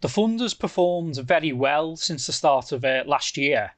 The 0.00 0.08
fund 0.08 0.40
has 0.40 0.54
performed 0.54 1.16
very 1.16 1.52
well 1.52 1.96
since 1.96 2.26
the 2.26 2.32
start 2.32 2.72
of 2.72 2.84
uh, 2.84 3.04
last 3.06 3.36
year. 3.36 3.72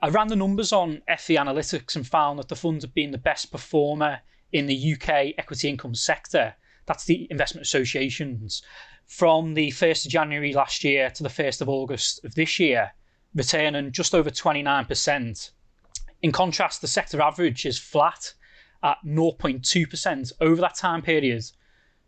I 0.00 0.08
ran 0.08 0.28
the 0.28 0.36
numbers 0.36 0.72
on 0.72 1.02
FE 1.18 1.36
Analytics 1.36 1.94
and 1.94 2.06
found 2.06 2.40
that 2.40 2.48
the 2.48 2.56
fund 2.56 2.82
had 2.82 2.92
been 2.92 3.12
the 3.12 3.18
best 3.18 3.52
performer 3.52 4.20
in 4.52 4.66
the 4.66 4.94
UK 4.94 5.34
equity 5.38 5.68
income 5.68 5.94
sector. 5.94 6.54
That's 6.86 7.04
the 7.04 7.28
investment 7.30 7.64
associations 7.64 8.62
from 9.12 9.52
the 9.52 9.70
1st 9.70 10.06
of 10.06 10.10
January 10.10 10.54
last 10.54 10.82
year 10.82 11.10
to 11.10 11.22
the 11.22 11.28
1st 11.28 11.60
of 11.60 11.68
August 11.68 12.24
of 12.24 12.34
this 12.34 12.58
year. 12.58 12.92
returning 13.34 13.92
just 13.92 14.14
over 14.14 14.30
29%. 14.30 15.50
In 16.22 16.32
contrast, 16.32 16.80
the 16.80 16.88
sector 16.88 17.20
average 17.20 17.66
is 17.66 17.78
flat 17.78 18.32
at 18.82 18.96
0.2% 19.04 20.32
over 20.40 20.60
that 20.62 20.76
time 20.76 21.02
period. 21.02 21.44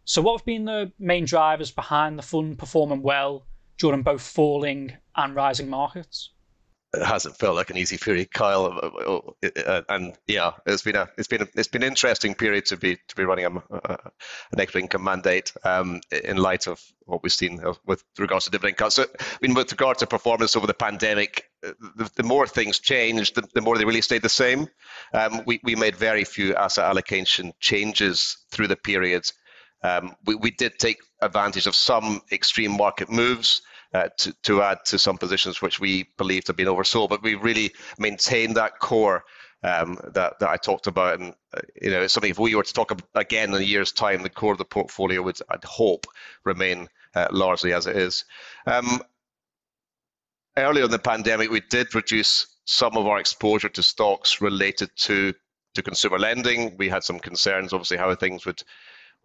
So, 0.06 0.22
what 0.22 0.38
have 0.38 0.46
been 0.46 0.64
the 0.64 0.92
main 0.98 1.26
drivers 1.26 1.70
behind 1.70 2.18
the 2.18 2.22
fund 2.22 2.58
performing 2.58 3.02
well 3.02 3.46
during 3.76 4.02
both 4.02 4.22
falling 4.22 4.96
and 5.14 5.34
rising 5.34 5.68
markets? 5.68 6.30
It 6.96 7.04
hasn't 7.04 7.36
felt 7.36 7.56
like 7.56 7.70
an 7.70 7.76
easy 7.76 7.98
period, 7.98 8.32
Kyle. 8.32 8.66
Uh, 8.66 9.46
uh, 9.46 9.60
uh, 9.66 9.82
and 9.88 10.14
yeah, 10.26 10.52
it's 10.66 10.82
been 10.82 10.96
a 10.96 11.08
it's 11.16 11.28
been 11.28 11.42
a, 11.42 11.48
it's 11.54 11.68
been 11.68 11.82
an 11.82 11.88
interesting 11.88 12.34
period 12.34 12.66
to 12.66 12.76
be 12.76 12.96
to 13.08 13.16
be 13.16 13.24
running 13.24 13.46
a, 13.46 13.50
a 13.50 13.98
an 14.52 14.60
equity 14.60 14.80
income 14.80 15.04
mandate 15.04 15.52
um, 15.64 16.00
in 16.24 16.36
light 16.36 16.66
of 16.66 16.82
what 17.06 17.22
we've 17.22 17.32
seen 17.32 17.62
with 17.86 18.02
regards 18.18 18.46
to 18.46 18.50
dividend 18.50 18.76
cuts. 18.76 18.96
So, 18.96 19.04
I 19.04 19.36
mean, 19.42 19.54
with 19.54 19.70
regard 19.72 19.98
to 19.98 20.06
performance 20.06 20.56
over 20.56 20.66
the 20.66 20.74
pandemic, 20.74 21.50
the, 21.62 22.10
the 22.16 22.22
more 22.22 22.46
things 22.46 22.78
changed, 22.78 23.34
the, 23.34 23.46
the, 23.54 23.60
more 23.60 23.76
they 23.76 23.84
really 23.84 24.00
stayed 24.00 24.22
the 24.22 24.28
same. 24.28 24.68
Um, 25.12 25.42
we 25.46 25.60
we 25.62 25.76
made 25.76 25.96
very 25.96 26.24
few 26.24 26.54
asset 26.54 26.84
allocation 26.84 27.52
changes 27.60 28.38
through 28.50 28.68
the 28.68 28.76
period. 28.76 29.30
Um, 29.82 30.14
we, 30.24 30.34
we 30.36 30.50
did 30.50 30.78
take 30.78 30.98
advantage 31.20 31.66
of 31.66 31.74
some 31.74 32.22
extreme 32.32 32.76
market 32.76 33.10
moves 33.10 33.60
uh, 33.94 34.08
to, 34.18 34.34
to 34.42 34.62
add 34.62 34.84
to 34.84 34.98
some 34.98 35.16
positions 35.16 35.62
which 35.62 35.80
we 35.80 36.08
believed 36.18 36.48
have 36.48 36.56
been 36.56 36.68
oversold. 36.68 37.08
But 37.08 37.22
we 37.22 37.36
really 37.36 37.72
maintained 37.98 38.56
that 38.56 38.80
core 38.80 39.24
um, 39.62 39.98
that, 40.12 40.38
that 40.40 40.48
I 40.50 40.56
talked 40.56 40.88
about. 40.88 41.20
And, 41.20 41.32
uh, 41.56 41.60
you 41.80 41.90
know, 41.90 42.02
it's 42.02 42.12
something 42.12 42.30
if 42.30 42.38
we 42.38 42.54
were 42.54 42.64
to 42.64 42.72
talk 42.72 43.00
again 43.14 43.54
in 43.54 43.60
a 43.62 43.64
year's 43.64 43.92
time, 43.92 44.22
the 44.22 44.28
core 44.28 44.52
of 44.52 44.58
the 44.58 44.64
portfolio 44.64 45.22
would, 45.22 45.38
I'd 45.48 45.64
hope, 45.64 46.06
remain 46.44 46.88
uh, 47.14 47.28
largely 47.30 47.72
as 47.72 47.86
it 47.86 47.96
is. 47.96 48.24
Um, 48.66 49.00
earlier 50.56 50.84
in 50.84 50.90
the 50.90 50.98
pandemic, 50.98 51.50
we 51.50 51.62
did 51.70 51.94
reduce 51.94 52.46
some 52.66 52.96
of 52.96 53.06
our 53.06 53.18
exposure 53.18 53.68
to 53.68 53.82
stocks 53.82 54.40
related 54.40 54.90
to 54.96 55.32
to 55.74 55.82
consumer 55.82 56.20
lending. 56.20 56.76
We 56.78 56.88
had 56.88 57.02
some 57.02 57.18
concerns, 57.18 57.72
obviously, 57.72 57.96
how 57.96 58.14
things 58.14 58.46
would 58.46 58.62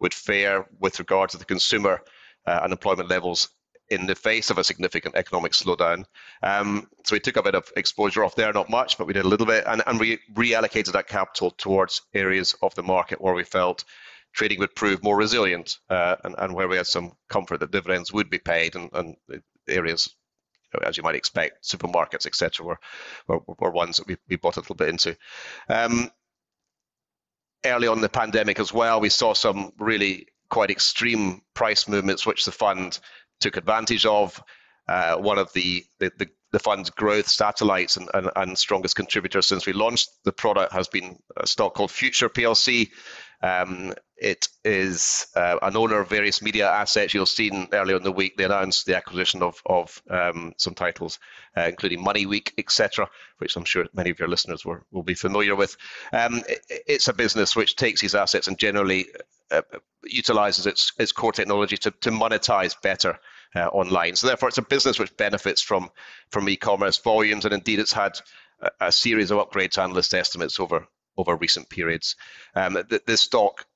would 0.00 0.12
fare 0.12 0.66
with 0.80 0.98
regard 0.98 1.30
to 1.30 1.38
the 1.38 1.44
consumer 1.44 2.00
uh, 2.46 2.60
unemployment 2.62 3.08
levels 3.08 3.50
in 3.90 4.06
the 4.06 4.14
face 4.14 4.50
of 4.50 4.58
a 4.58 4.64
significant 4.64 5.16
economic 5.16 5.52
slowdown. 5.52 6.04
Um, 6.42 6.88
so 7.04 7.16
we 7.16 7.20
took 7.20 7.36
a 7.36 7.42
bit 7.42 7.54
of 7.54 7.70
exposure 7.76 8.24
off 8.24 8.36
there, 8.36 8.52
not 8.52 8.70
much, 8.70 8.96
but 8.96 9.06
we 9.06 9.12
did 9.12 9.24
a 9.24 9.28
little 9.28 9.46
bit, 9.46 9.64
and, 9.66 9.82
and 9.86 9.98
we 9.98 10.18
reallocated 10.32 10.92
that 10.92 11.08
capital 11.08 11.50
towards 11.50 12.02
areas 12.14 12.54
of 12.62 12.74
the 12.74 12.82
market 12.82 13.20
where 13.20 13.34
we 13.34 13.44
felt 13.44 13.84
trading 14.32 14.60
would 14.60 14.74
prove 14.76 15.02
more 15.02 15.16
resilient 15.16 15.78
uh, 15.88 16.16
and, 16.22 16.36
and, 16.38 16.54
where 16.54 16.68
we 16.68 16.76
had 16.76 16.86
some 16.86 17.12
comfort 17.28 17.58
that 17.58 17.72
dividends 17.72 18.12
would 18.12 18.30
be 18.30 18.38
paid 18.38 18.76
and, 18.76 18.88
and 18.92 19.16
areas 19.68 20.08
as 20.84 20.96
you 20.96 21.02
might 21.02 21.16
expect, 21.16 21.64
supermarkets, 21.64 22.26
etc., 22.26 22.64
were, 22.64 22.78
were, 23.26 23.40
were 23.58 23.70
ones 23.70 23.96
that 23.96 24.06
we, 24.06 24.16
we 24.28 24.36
bought 24.36 24.56
a 24.56 24.60
little 24.60 24.76
bit 24.76 24.88
into. 24.88 25.16
Um, 25.68 26.10
early 27.64 27.88
on 27.88 27.98
in 27.98 28.02
the 28.02 28.08
pandemic 28.08 28.60
as 28.60 28.72
well, 28.72 29.00
we 29.00 29.08
saw 29.08 29.34
some 29.34 29.72
really 29.78 30.28
quite 30.48 30.70
extreme 30.70 31.42
price 31.54 31.88
movements, 31.88 32.26
which 32.26 32.44
the 32.44 32.52
fund 32.52 32.98
took 33.40 33.56
advantage 33.56 34.06
of. 34.06 34.42
Uh, 34.88 35.16
one 35.16 35.38
of 35.38 35.52
the, 35.52 35.84
the, 36.00 36.10
the, 36.18 36.26
the, 36.50 36.58
fund's 36.58 36.90
growth 36.90 37.28
satellites 37.28 37.96
and, 37.96 38.10
and, 38.12 38.28
and, 38.34 38.58
strongest 38.58 38.96
contributor 38.96 39.40
since 39.40 39.64
we 39.64 39.72
launched 39.72 40.08
the 40.24 40.32
product 40.32 40.72
has 40.72 40.88
been 40.88 41.16
a 41.36 41.46
stock 41.46 41.74
called 41.74 41.92
Future 41.92 42.28
PLC. 42.28 42.90
Um, 43.42 43.94
it 44.16 44.48
is 44.64 45.28
uh, 45.34 45.56
an 45.62 45.76
owner 45.76 46.00
of 46.00 46.10
various 46.10 46.42
media 46.42 46.68
assets. 46.68 47.14
You'll 47.14 47.24
see 47.24 47.50
earlier 47.72 47.96
in 47.96 48.02
the 48.02 48.12
week 48.12 48.36
they 48.36 48.44
announced 48.44 48.84
the 48.84 48.96
acquisition 48.96 49.42
of, 49.42 49.62
of 49.64 50.02
um, 50.10 50.52
some 50.58 50.74
titles, 50.74 51.18
uh, 51.56 51.62
including 51.62 52.04
Money 52.04 52.26
Week, 52.26 52.52
etc., 52.58 53.08
which 53.38 53.56
I'm 53.56 53.64
sure 53.64 53.86
many 53.94 54.10
of 54.10 54.18
your 54.18 54.28
listeners 54.28 54.64
were, 54.64 54.84
will 54.90 55.02
be 55.02 55.14
familiar 55.14 55.56
with. 55.56 55.76
Um, 56.12 56.42
it, 56.48 56.60
it's 56.68 57.08
a 57.08 57.14
business 57.14 57.56
which 57.56 57.76
takes 57.76 58.02
these 58.02 58.14
assets 58.14 58.46
and 58.46 58.58
generally 58.58 59.06
uh, 59.50 59.62
utilizes 60.04 60.66
its, 60.66 60.92
its 60.98 61.12
core 61.12 61.32
technology 61.32 61.78
to, 61.78 61.90
to 61.90 62.10
monetize 62.10 62.80
better 62.82 63.18
uh, 63.56 63.68
online. 63.68 64.16
So 64.16 64.26
therefore, 64.26 64.50
it's 64.50 64.58
a 64.58 64.62
business 64.62 64.98
which 64.98 65.16
benefits 65.16 65.62
from 65.62 65.90
from 66.30 66.48
e-commerce 66.48 66.98
volumes, 66.98 67.44
and 67.44 67.54
indeed, 67.54 67.78
it's 67.78 67.92
had 67.92 68.12
a, 68.60 68.70
a 68.80 68.92
series 68.92 69.30
of 69.30 69.38
upgrades 69.38 69.72
to 69.72 69.82
analyst 69.82 70.14
estimates 70.14 70.60
over 70.60 70.86
over 71.20 71.36
recent 71.36 71.68
periods. 71.68 72.16
Um, 72.54 72.78
th- 72.88 73.02
this 73.06 73.20
stock 73.20 73.66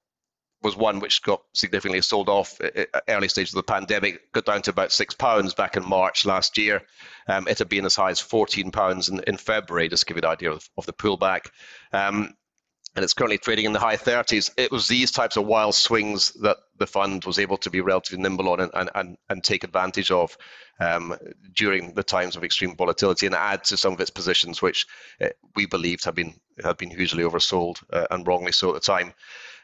was 0.65 0.75
one 0.77 0.99
which 0.99 1.23
got 1.23 1.43
significantly 1.53 2.01
sold 2.01 2.29
off 2.29 2.59
at 2.61 2.89
early 3.09 3.29
stages 3.29 3.55
of 3.55 3.59
the 3.59 3.73
pandemic, 3.73 4.33
got 4.33 4.47
down 4.47 4.63
to 4.63 4.71
about 4.71 4.93
six 4.93 5.15
pounds 5.15 5.53
back 5.53 5.77
in 5.77 5.87
March 5.87 6.25
last 6.25 6.57
year. 6.57 6.83
Um, 7.29 7.47
it 7.47 7.59
had 7.59 7.69
been 7.69 7.85
as 7.85 7.95
high 7.95 8.11
as 8.11 8.19
14 8.19 8.71
pounds 8.71 9.11
in, 9.11 9.21
in 9.27 9.37
February, 9.37 9.89
just 9.89 10.01
to 10.01 10.07
give 10.07 10.17
you 10.17 10.27
an 10.27 10.33
idea 10.33 10.51
of, 10.51 10.69
of 10.79 10.87
the 10.87 10.95
pullback. 10.95 11.51
Um, 11.93 12.35
and 12.97 13.03
it's 13.03 13.15
currently 13.15 13.39
trading 13.39 13.65
in 13.65 13.73
the 13.73 13.81
high 13.81 13.97
30s. 13.97 14.51
It 14.57 14.71
was 14.71 14.87
these 14.87 15.11
types 15.11 15.37
of 15.37 15.47
wild 15.47 15.75
swings 15.75 16.31
that 16.43 16.59
the 16.79 16.87
fund 16.87 17.25
was 17.25 17.39
able 17.39 17.57
to 17.59 17.71
be 17.71 17.81
relatively 17.81 18.23
nimble 18.23 18.49
on 18.49 18.61
and, 18.61 18.91
and, 18.95 19.17
and 19.29 19.45
take 19.45 19.65
advantage 19.65 20.11
of 20.11 20.37
um, 20.81 21.17
during 21.55 21.95
the 21.95 22.03
times 22.03 22.37
of 22.37 22.45
extreme 22.45 22.77
volatility 22.77 23.27
and 23.27 23.35
add 23.35 23.65
to 23.65 23.77
some 23.77 23.93
of 23.93 24.01
its 24.01 24.11
positions, 24.11 24.63
which 24.63 24.87
uh, 25.21 25.29
we 25.57 25.67
believed 25.67 26.05
had 26.05 26.15
been 26.15 26.35
had 26.63 26.77
been 26.77 26.91
hugely 26.91 27.25
oversold 27.25 27.83
uh, 27.93 28.07
and 28.11 28.27
wrongly 28.27 28.53
so 28.53 28.69
at 28.69 28.75
the 28.75 28.81
time. 28.81 29.13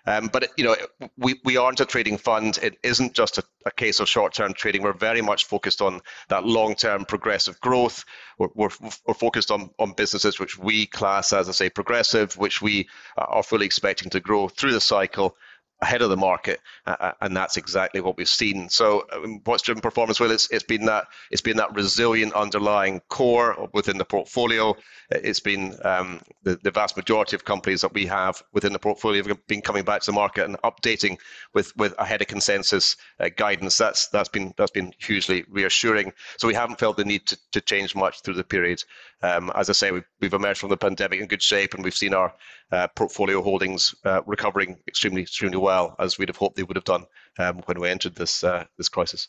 Um, 0.06 0.28
but 0.32 0.48
you 0.56 0.64
know, 0.64 0.76
we, 1.16 1.40
we 1.44 1.56
aren't 1.56 1.80
a 1.80 1.84
trading 1.84 2.18
fund. 2.18 2.58
It 2.62 2.78
isn't 2.82 3.14
just 3.14 3.38
a, 3.38 3.44
a 3.66 3.70
case 3.70 4.00
of 4.00 4.08
short-term 4.08 4.54
trading. 4.54 4.82
We're 4.82 4.92
very 4.92 5.22
much 5.22 5.44
focused 5.44 5.82
on 5.82 6.00
that 6.28 6.44
long-term 6.44 7.04
progressive 7.04 7.60
growth. 7.60 8.04
We're, 8.38 8.48
we're, 8.54 8.70
we're, 9.06 9.14
focused 9.14 9.50
on, 9.50 9.70
on 9.78 9.92
businesses 9.92 10.38
which 10.38 10.58
we 10.58 10.86
class 10.86 11.32
as 11.32 11.48
I 11.48 11.52
say 11.52 11.70
progressive, 11.70 12.36
which 12.36 12.62
we 12.62 12.88
are 13.16 13.42
fully 13.42 13.66
expecting 13.66 14.10
to 14.10 14.20
grow 14.20 14.48
through 14.48 14.72
the 14.72 14.80
cycle 14.80 15.36
ahead 15.82 16.02
of 16.02 16.10
the 16.10 16.16
market, 16.16 16.60
uh, 16.86 17.12
and 17.20 17.36
that's 17.36 17.56
exactly 17.56 18.00
what 18.00 18.16
we've 18.16 18.28
seen. 18.28 18.68
So, 18.68 19.06
um, 19.12 19.40
what's 19.44 19.62
driven 19.62 19.80
performance? 19.80 20.20
Well, 20.20 20.30
it's, 20.30 20.50
it's 20.50 20.64
been 20.64 20.84
that 20.86 21.06
it's 21.30 21.42
been 21.42 21.56
that 21.56 21.74
resilient 21.74 22.34
underlying 22.34 23.00
core 23.08 23.68
within 23.72 23.98
the 23.98 24.04
portfolio. 24.04 24.76
It's 25.10 25.40
been 25.40 25.74
um, 25.84 26.20
the, 26.42 26.58
the 26.62 26.70
vast 26.70 26.96
majority 26.96 27.36
of 27.36 27.44
companies 27.44 27.80
that 27.80 27.94
we 27.94 28.06
have 28.06 28.42
within 28.52 28.72
the 28.72 28.78
portfolio 28.78 29.22
have 29.26 29.46
been 29.46 29.62
coming 29.62 29.84
back 29.84 30.02
to 30.02 30.06
the 30.06 30.14
market 30.14 30.44
and 30.44 30.56
updating 30.62 31.18
with 31.54 31.74
with 31.76 31.94
ahead 31.98 32.20
of 32.20 32.28
consensus 32.28 32.96
uh, 33.18 33.30
guidance. 33.34 33.76
That's 33.76 34.08
that's 34.08 34.28
been 34.28 34.52
that's 34.56 34.70
been 34.70 34.92
hugely 34.98 35.44
reassuring. 35.48 36.12
So 36.38 36.46
we 36.48 36.54
haven't 36.54 36.78
felt 36.78 36.96
the 36.96 37.04
need 37.04 37.26
to, 37.26 37.38
to 37.52 37.60
change 37.60 37.94
much 37.94 38.22
through 38.22 38.34
the 38.34 38.44
period. 38.44 38.82
Um, 39.22 39.52
as 39.54 39.68
I 39.68 39.74
say, 39.74 39.90
we've, 39.90 40.08
we've 40.20 40.32
emerged 40.32 40.60
from 40.60 40.70
the 40.70 40.76
pandemic 40.78 41.20
in 41.20 41.26
good 41.26 41.42
shape, 41.42 41.74
and 41.74 41.84
we've 41.84 41.94
seen 41.94 42.14
our 42.14 42.32
uh, 42.72 42.88
portfolio 42.88 43.42
holdings 43.42 43.94
uh, 44.04 44.22
recovering 44.26 44.78
extremely 44.88 45.22
extremely 45.22 45.58
well, 45.58 45.69
as 45.98 46.18
we'd 46.18 46.28
have 46.28 46.36
hoped 46.36 46.56
they 46.56 46.62
would 46.62 46.76
have 46.76 46.84
done 46.84 47.04
um, 47.38 47.58
when 47.66 47.80
we 47.80 47.88
entered 47.88 48.14
this 48.14 48.44
uh, 48.44 48.64
this 48.76 48.88
crisis. 48.88 49.28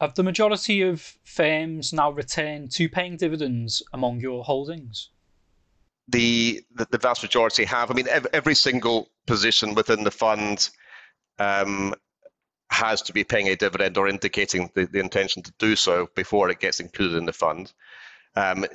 Have 0.00 0.14
the 0.14 0.24
majority 0.24 0.82
of 0.82 1.16
firms 1.24 1.92
now 1.92 2.10
returned 2.10 2.72
to 2.72 2.88
paying 2.88 3.16
dividends 3.16 3.82
among 3.92 4.20
your 4.20 4.42
holdings? 4.42 5.10
The, 6.08 6.60
the, 6.74 6.88
the 6.90 6.98
vast 6.98 7.22
majority 7.22 7.64
have. 7.64 7.90
I 7.90 7.94
mean, 7.94 8.08
every, 8.08 8.30
every 8.32 8.54
single 8.56 9.10
position 9.26 9.74
within 9.74 10.02
the 10.02 10.10
fund 10.10 10.68
um, 11.38 11.94
has 12.72 13.02
to 13.02 13.12
be 13.12 13.22
paying 13.22 13.48
a 13.48 13.54
dividend 13.54 13.96
or 13.96 14.08
indicating 14.08 14.70
the, 14.74 14.86
the 14.86 14.98
intention 14.98 15.42
to 15.44 15.52
do 15.60 15.76
so 15.76 16.08
before 16.16 16.50
it 16.50 16.58
gets 16.58 16.80
included 16.80 17.16
in 17.16 17.26
the 17.26 17.32
fund. 17.32 17.72
Um, 18.34 18.66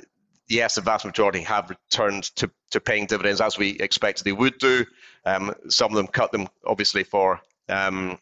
yes, 0.48 0.74
the 0.74 0.80
vast 0.80 1.04
majority 1.04 1.40
have 1.42 1.70
returned 1.70 2.24
to, 2.36 2.50
to 2.70 2.80
paying 2.80 3.06
dividends 3.06 3.40
as 3.40 3.58
we 3.58 3.70
expected 3.80 4.24
they 4.24 4.32
would 4.32 4.58
do. 4.58 4.84
Um, 5.24 5.54
some 5.68 5.90
of 5.90 5.96
them 5.96 6.06
cut 6.06 6.32
them 6.32 6.48
obviously 6.66 7.04
for 7.04 7.40
um, 7.68 8.18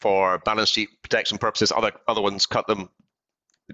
for 0.00 0.38
balance 0.38 0.68
sheet 0.68 0.88
protection 1.02 1.38
purposes. 1.38 1.72
Other 1.72 1.92
other 2.06 2.20
ones 2.20 2.46
cut 2.46 2.66
them 2.66 2.88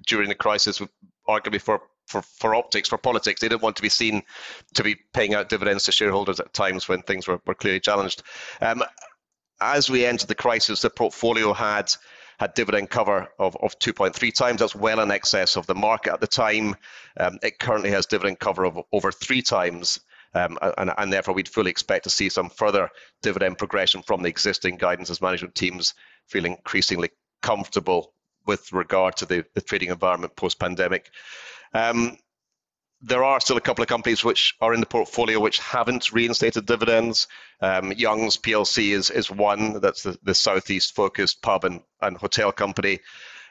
during 0.06 0.28
the 0.28 0.34
crisis, 0.34 0.80
arguably 1.28 1.60
for 1.60 1.82
for, 2.06 2.22
for 2.22 2.54
optics, 2.56 2.88
for 2.88 2.98
politics. 2.98 3.40
They 3.40 3.48
didn't 3.48 3.62
want 3.62 3.76
to 3.76 3.82
be 3.82 3.88
seen 3.88 4.22
to 4.74 4.82
be 4.82 4.96
paying 5.14 5.34
out 5.34 5.48
dividends 5.48 5.84
to 5.84 5.92
shareholders 5.92 6.40
at 6.40 6.52
times 6.52 6.88
when 6.88 7.02
things 7.02 7.28
were, 7.28 7.40
were 7.46 7.54
clearly 7.54 7.78
challenged. 7.80 8.22
Um, 8.60 8.82
as 9.60 9.88
we 9.88 10.04
entered 10.04 10.28
the 10.28 10.34
crisis, 10.34 10.80
the 10.80 10.90
portfolio 10.90 11.52
had 11.52 11.92
had 12.40 12.54
dividend 12.54 12.88
cover 12.88 13.28
of, 13.38 13.54
of 13.60 13.78
2.3 13.80 14.32
times. 14.32 14.60
That's 14.60 14.74
well 14.74 15.00
in 15.00 15.10
excess 15.10 15.56
of 15.56 15.66
the 15.66 15.74
market 15.74 16.14
at 16.14 16.22
the 16.22 16.26
time. 16.26 16.74
Um, 17.18 17.38
it 17.42 17.58
currently 17.58 17.90
has 17.90 18.06
dividend 18.06 18.38
cover 18.38 18.64
of 18.64 18.80
over 18.92 19.12
three 19.12 19.42
times. 19.42 20.00
Um, 20.32 20.56
and, 20.78 20.90
and, 20.96 21.12
therefore, 21.12 21.34
we'd 21.34 21.48
fully 21.48 21.70
expect 21.70 22.04
to 22.04 22.10
see 22.10 22.30
some 22.30 22.48
further 22.48 22.88
dividend 23.20 23.58
progression 23.58 24.00
from 24.00 24.22
the 24.22 24.30
existing 24.30 24.76
guidance 24.76 25.10
as 25.10 25.20
management 25.20 25.54
teams 25.54 25.92
feel 26.28 26.46
increasingly 26.46 27.10
comfortable 27.42 28.14
with 28.46 28.72
regard 28.72 29.16
to 29.16 29.26
the, 29.26 29.44
the 29.54 29.60
trading 29.60 29.90
environment 29.90 30.34
post 30.34 30.58
pandemic. 30.58 31.10
Um, 31.74 32.16
there 33.02 33.24
are 33.24 33.40
still 33.40 33.56
a 33.56 33.62
couple 33.62 33.82
of 33.82 33.88
companies 33.88 34.24
which 34.24 34.54
are 34.60 34.74
in 34.74 34.80
the 34.80 34.86
portfolio 34.86 35.40
which 35.40 35.58
haven't 35.58 36.12
reinstated 36.12 36.66
dividends. 36.66 37.28
Um, 37.60 37.92
Young's 37.92 38.36
PLC 38.36 38.90
is 38.90 39.10
is 39.10 39.30
one 39.30 39.80
that's 39.80 40.02
the, 40.02 40.18
the 40.22 40.34
southeast 40.34 40.94
focused 40.94 41.42
pub 41.42 41.64
and, 41.64 41.80
and 42.02 42.16
hotel 42.16 42.52
company. 42.52 43.00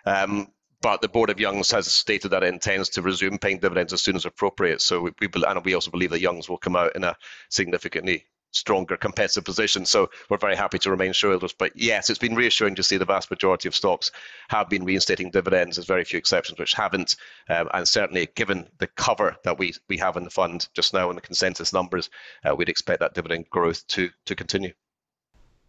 Um, 0.05 0.47
but 0.81 1.01
the 1.01 1.09
board 1.09 1.29
of 1.29 1.39
Youngs 1.39 1.71
has 1.71 1.91
stated 1.91 2.29
that 2.29 2.43
it 2.43 2.53
intends 2.53 2.89
to 2.89 3.01
resume 3.01 3.37
paying 3.37 3.59
dividends 3.59 3.91
as 3.91 4.01
soon 4.01 4.15
as 4.15 4.25
appropriate. 4.25 4.81
So 4.81 5.01
we, 5.01 5.11
we 5.19 5.29
and 5.45 5.65
we 5.65 5.73
also 5.73 5.91
believe 5.91 6.11
that 6.11 6.21
Youngs 6.21 6.47
will 6.47 6.57
come 6.57 6.75
out 6.75 6.95
in 6.95 7.03
a 7.03 7.17
significantly 7.49 8.25
stronger 8.51 8.97
competitive 8.97 9.45
position. 9.45 9.85
So 9.85 10.09
we're 10.29 10.37
very 10.37 10.55
happy 10.55 10.79
to 10.79 10.91
remain 10.91 11.13
shareholders. 11.13 11.53
But 11.53 11.71
yes, 11.75 12.09
it's 12.09 12.19
been 12.19 12.35
reassuring 12.35 12.75
to 12.75 12.83
see 12.83 12.97
the 12.97 13.05
vast 13.05 13.29
majority 13.29 13.67
of 13.67 13.75
stocks 13.75 14.11
have 14.49 14.69
been 14.69 14.85
reinstating 14.85 15.31
dividends. 15.31 15.75
There's 15.75 15.85
very 15.85 16.03
few 16.03 16.17
exceptions 16.17 16.59
which 16.59 16.73
haven't. 16.73 17.15
Um, 17.49 17.69
and 17.73 17.87
certainly, 17.87 18.29
given 18.35 18.67
the 18.79 18.87
cover 18.87 19.37
that 19.43 19.57
we, 19.57 19.73
we 19.87 19.97
have 19.97 20.17
in 20.17 20.23
the 20.23 20.29
fund 20.29 20.67
just 20.73 20.93
now 20.93 21.09
and 21.09 21.17
the 21.17 21.21
consensus 21.21 21.73
numbers, 21.73 22.09
uh, 22.43 22.55
we'd 22.55 22.69
expect 22.69 22.99
that 23.01 23.13
dividend 23.13 23.49
growth 23.49 23.85
to, 23.89 24.09
to 24.25 24.35
continue. 24.35 24.73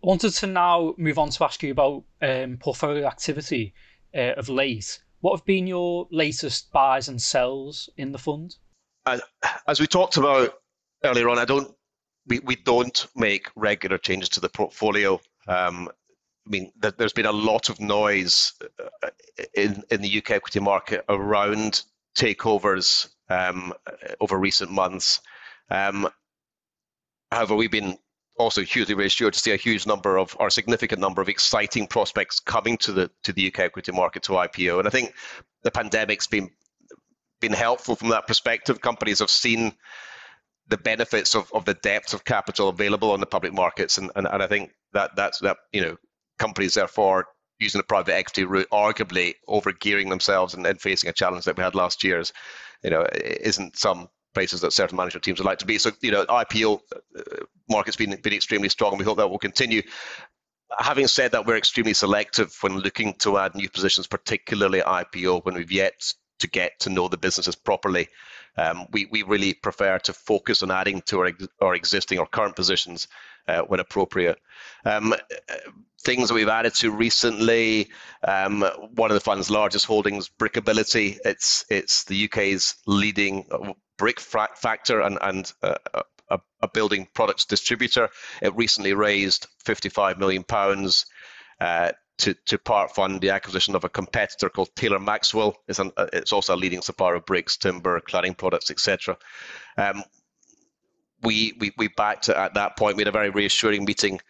I 0.03 0.07
wanted 0.07 0.31
to 0.31 0.47
now 0.47 0.95
move 0.97 1.19
on 1.19 1.29
to 1.31 1.45
ask 1.45 1.63
you 1.63 1.73
about 1.73 2.05
um, 2.23 2.57
portfolio 2.59 3.07
activity 3.07 3.75
uh, 4.15 4.33
of 4.37 4.49
late. 4.49 5.01
What 5.21 5.37
have 5.37 5.45
been 5.45 5.67
your 5.67 6.09
latest 6.11 6.73
buys 6.73 7.09
and 7.09 7.21
sells 7.21 7.91
in 7.99 8.13
the 8.13 8.19
fund? 8.19 8.57
As, 9.05 9.21
as 9.67 9.79
we 9.79 9.87
talked 9.87 10.17
about 10.17 10.55
earlier 11.05 11.29
on, 11.29 11.39
I 11.39 11.45
don't 11.45 11.75
we, 12.31 12.39
we 12.39 12.57
don't 12.57 13.07
make 13.15 13.49
regular 13.57 13.99
changes 13.99 14.31
to 14.31 14.41
the 14.41 14.49
portfolio. 14.49 15.21
Um, 15.47 15.91
I 16.47 16.51
mean, 16.51 16.73
there's 16.97 17.13
been 17.13 17.27
a 17.27 17.33
lot 17.33 17.69
of 17.69 17.81
noise 17.81 18.55
uh, 19.03 19.09
in 19.55 19.83
in 19.91 20.01
the 20.01 20.19
UK 20.19 20.31
equity 20.31 20.61
market 20.61 21.05
around 21.09 21.83
takeovers 22.17 23.09
um, 23.29 23.75
over 24.21 24.39
recent 24.39 24.71
months. 24.71 25.21
Um, 25.71 26.09
however, 27.31 27.55
we've 27.57 27.71
been 27.71 27.99
also 28.39 28.63
hugely 28.63 28.95
reassured 28.95 29.35
to 29.35 29.39
see 29.39 29.53
a 29.53 29.57
huge 29.57 29.87
number 29.87 30.17
of 30.17 30.35
or 30.41 30.47
a 30.47 30.51
significant 30.51 31.01
number 31.01 31.21
of 31.21 31.29
exciting 31.29 31.87
prospects 31.87 32.41
coming 32.41 32.79
to 32.79 32.93
the 32.93 33.11
to 33.25 33.33
the 33.33 33.49
UK 33.49 33.61
equity 33.61 33.93
market 33.93 34.23
to 34.25 34.33
IPO. 34.33 34.79
And 34.79 34.89
I 34.89 34.91
think 34.91 35.15
the 35.63 35.71
pandemic's 35.71 36.27
been 36.27 36.51
been 37.41 37.53
helpful 37.53 37.97
from 37.97 38.09
that 38.11 38.27
perspective. 38.27 38.81
Companies 38.81 39.19
have 39.19 39.31
seen 39.31 39.73
the 40.71 40.79
benefits 40.79 41.35
of, 41.35 41.51
of 41.53 41.65
the 41.65 41.75
depth 41.75 42.15
of 42.15 42.25
capital 42.25 42.69
available 42.69 43.11
on 43.11 43.21
the 43.21 43.27
public 43.27 43.53
markets. 43.53 43.99
And, 43.99 44.11
and, 44.17 44.27
and 44.27 44.43
I 44.43 44.47
think 44.47 44.71
that 44.93 45.11
that's 45.17 45.41
that, 45.41 45.59
you 45.73 45.83
know, 45.83 45.97
companies 46.39 46.75
therefore 46.75 47.27
using 47.59 47.79
the 47.79 47.85
private 47.85 48.15
equity 48.15 48.45
route, 48.45 48.71
arguably 48.71 49.35
over 49.47 49.73
gearing 49.73 50.09
themselves 50.09 50.55
and, 50.55 50.67
and 50.67 50.81
facing 50.81 51.11
a 51.11 51.13
challenge 51.13 51.45
that 51.45 51.57
we 51.57 51.63
had 51.63 51.75
last 51.75 52.03
year's, 52.03 52.33
you 52.83 52.91
know, 52.91 53.07
isn't 53.13 53.77
some 53.77 54.09
places 54.33 54.61
that 54.61 54.73
certain 54.73 54.97
management 54.97 55.25
teams 55.25 55.39
would 55.39 55.47
like 55.47 55.59
to 55.59 55.67
be. 55.67 55.77
So, 55.77 55.91
you 56.01 56.13
know, 56.13 56.25
IPO 56.25 56.81
uh, 57.19 57.23
market's 57.69 57.97
been, 57.97 58.17
been 58.23 58.33
extremely 58.33 58.69
strong 58.69 58.93
and 58.93 58.99
we 58.99 59.05
hope 59.05 59.19
that 59.19 59.29
will 59.29 59.39
continue. 59.39 59.83
Having 60.79 61.09
said 61.09 61.33
that, 61.33 61.47
we're 61.47 61.57
extremely 61.57 61.95
selective 61.95 62.57
when 62.61 62.79
looking 62.79 63.15
to 63.15 63.39
add 63.39 63.57
new 63.57 63.69
positions, 63.69 64.07
particularly 64.07 64.81
IPO, 64.81 65.45
when 65.45 65.57
we've 65.57 65.73
yet 65.73 66.13
to 66.39 66.49
get 66.49 66.79
to 66.81 66.91
know 66.91 67.09
the 67.09 67.17
businesses 67.17 67.57
properly. 67.57 68.09
Um, 68.61 68.87
we, 68.91 69.07
we 69.07 69.23
really 69.23 69.55
prefer 69.55 69.99
to 70.01 70.13
focus 70.13 70.63
on 70.63 70.71
adding 70.71 71.01
to 71.07 71.21
our, 71.21 71.33
our 71.63 71.75
existing 71.75 72.19
or 72.19 72.27
current 72.27 72.57
positions 72.57 73.09
uh, 73.49 73.63
when 73.63 73.81
appropriate. 73.81 74.39
Um, 74.85 75.15
things 76.03 76.29
that 76.29 76.35
we've 76.35 76.49
added 76.49 76.75
to 76.77 76.91
recently, 76.91 77.89
um, 78.23 78.63
one 78.95 79.11
of 79.11 79.15
the 79.15 79.21
fund's 79.21 79.51
largest 79.51 79.87
holdings, 79.87 80.29
Brickability. 80.29 81.19
It's 81.25 81.65
it's 81.71 82.05
the 82.05 82.27
UK's 82.27 82.77
leading 82.87 83.47
uh, 83.51 83.73
brick 83.97 84.21
factor 84.21 85.01
and, 85.01 85.19
and 85.23 85.53
uh, 85.63 85.75
a, 86.31 86.41
a, 86.61 86.69
building 86.69 87.09
products 87.15 87.45
distributor. 87.45 88.11
It 88.43 88.55
recently 88.57 88.95
raised 88.95 89.47
55 89.65 90.19
million 90.19 90.45
pounds. 90.45 91.07
Uh, 91.61 91.93
to, 92.21 92.35
to 92.47 92.59
part 92.59 92.95
fund 92.95 93.21
the 93.21 93.31
acquisition 93.31 93.75
of 93.75 93.85
a 93.85 93.89
competitor 93.89 94.49
called 94.49 94.71
Taylor 94.77 94.99
Maxwell. 94.99 95.57
It's, 95.69 95.79
an, 95.79 95.91
uh, 95.97 96.07
it's 96.13 96.33
also 96.33 96.55
a 96.55 96.57
leading 96.57 96.83
supplier 96.83 97.17
of 97.17 97.27
bricks, 97.27 97.57
timber, 97.57 98.01
cladding 98.01 98.37
products, 98.37 98.71
etc. 98.71 99.17
Um, 99.77 100.05
we, 101.23 101.55
we, 101.59 101.73
we 101.77 101.89
backed 101.89 102.29
at 102.29 102.55
that 102.55 102.77
point. 102.77 102.97
We 102.97 103.03
had 103.03 103.09
a 103.09 103.13
very 103.13 103.31
reassuring 103.31 103.85
meeting 103.85 104.21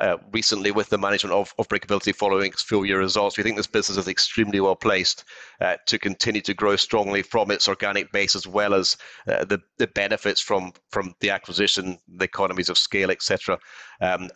uh, 0.00 0.16
recently 0.32 0.70
with 0.70 0.88
the 0.88 0.98
management 0.98 1.34
of, 1.34 1.54
of 1.58 1.68
Brickability 1.68 2.14
following 2.14 2.50
its 2.50 2.62
full 2.62 2.84
year 2.84 2.98
results. 2.98 3.36
We 3.36 3.44
think 3.44 3.56
this 3.56 3.66
business 3.66 3.98
is 3.98 4.08
extremely 4.08 4.60
well 4.60 4.76
placed 4.76 5.24
uh, 5.60 5.76
to 5.86 5.98
continue 5.98 6.40
to 6.42 6.54
grow 6.54 6.76
strongly 6.76 7.22
from 7.22 7.50
its 7.50 7.68
organic 7.68 8.10
base 8.12 8.34
as 8.34 8.46
well 8.46 8.74
as 8.74 8.96
uh, 9.28 9.44
the, 9.44 9.60
the 9.78 9.86
benefits 9.88 10.40
from, 10.40 10.72
from 10.90 11.14
the 11.20 11.30
acquisition, 11.30 11.98
the 12.08 12.24
economies 12.24 12.68
of 12.68 12.78
scale, 12.78 13.10
etc. 13.10 13.58
Um, 14.00 14.28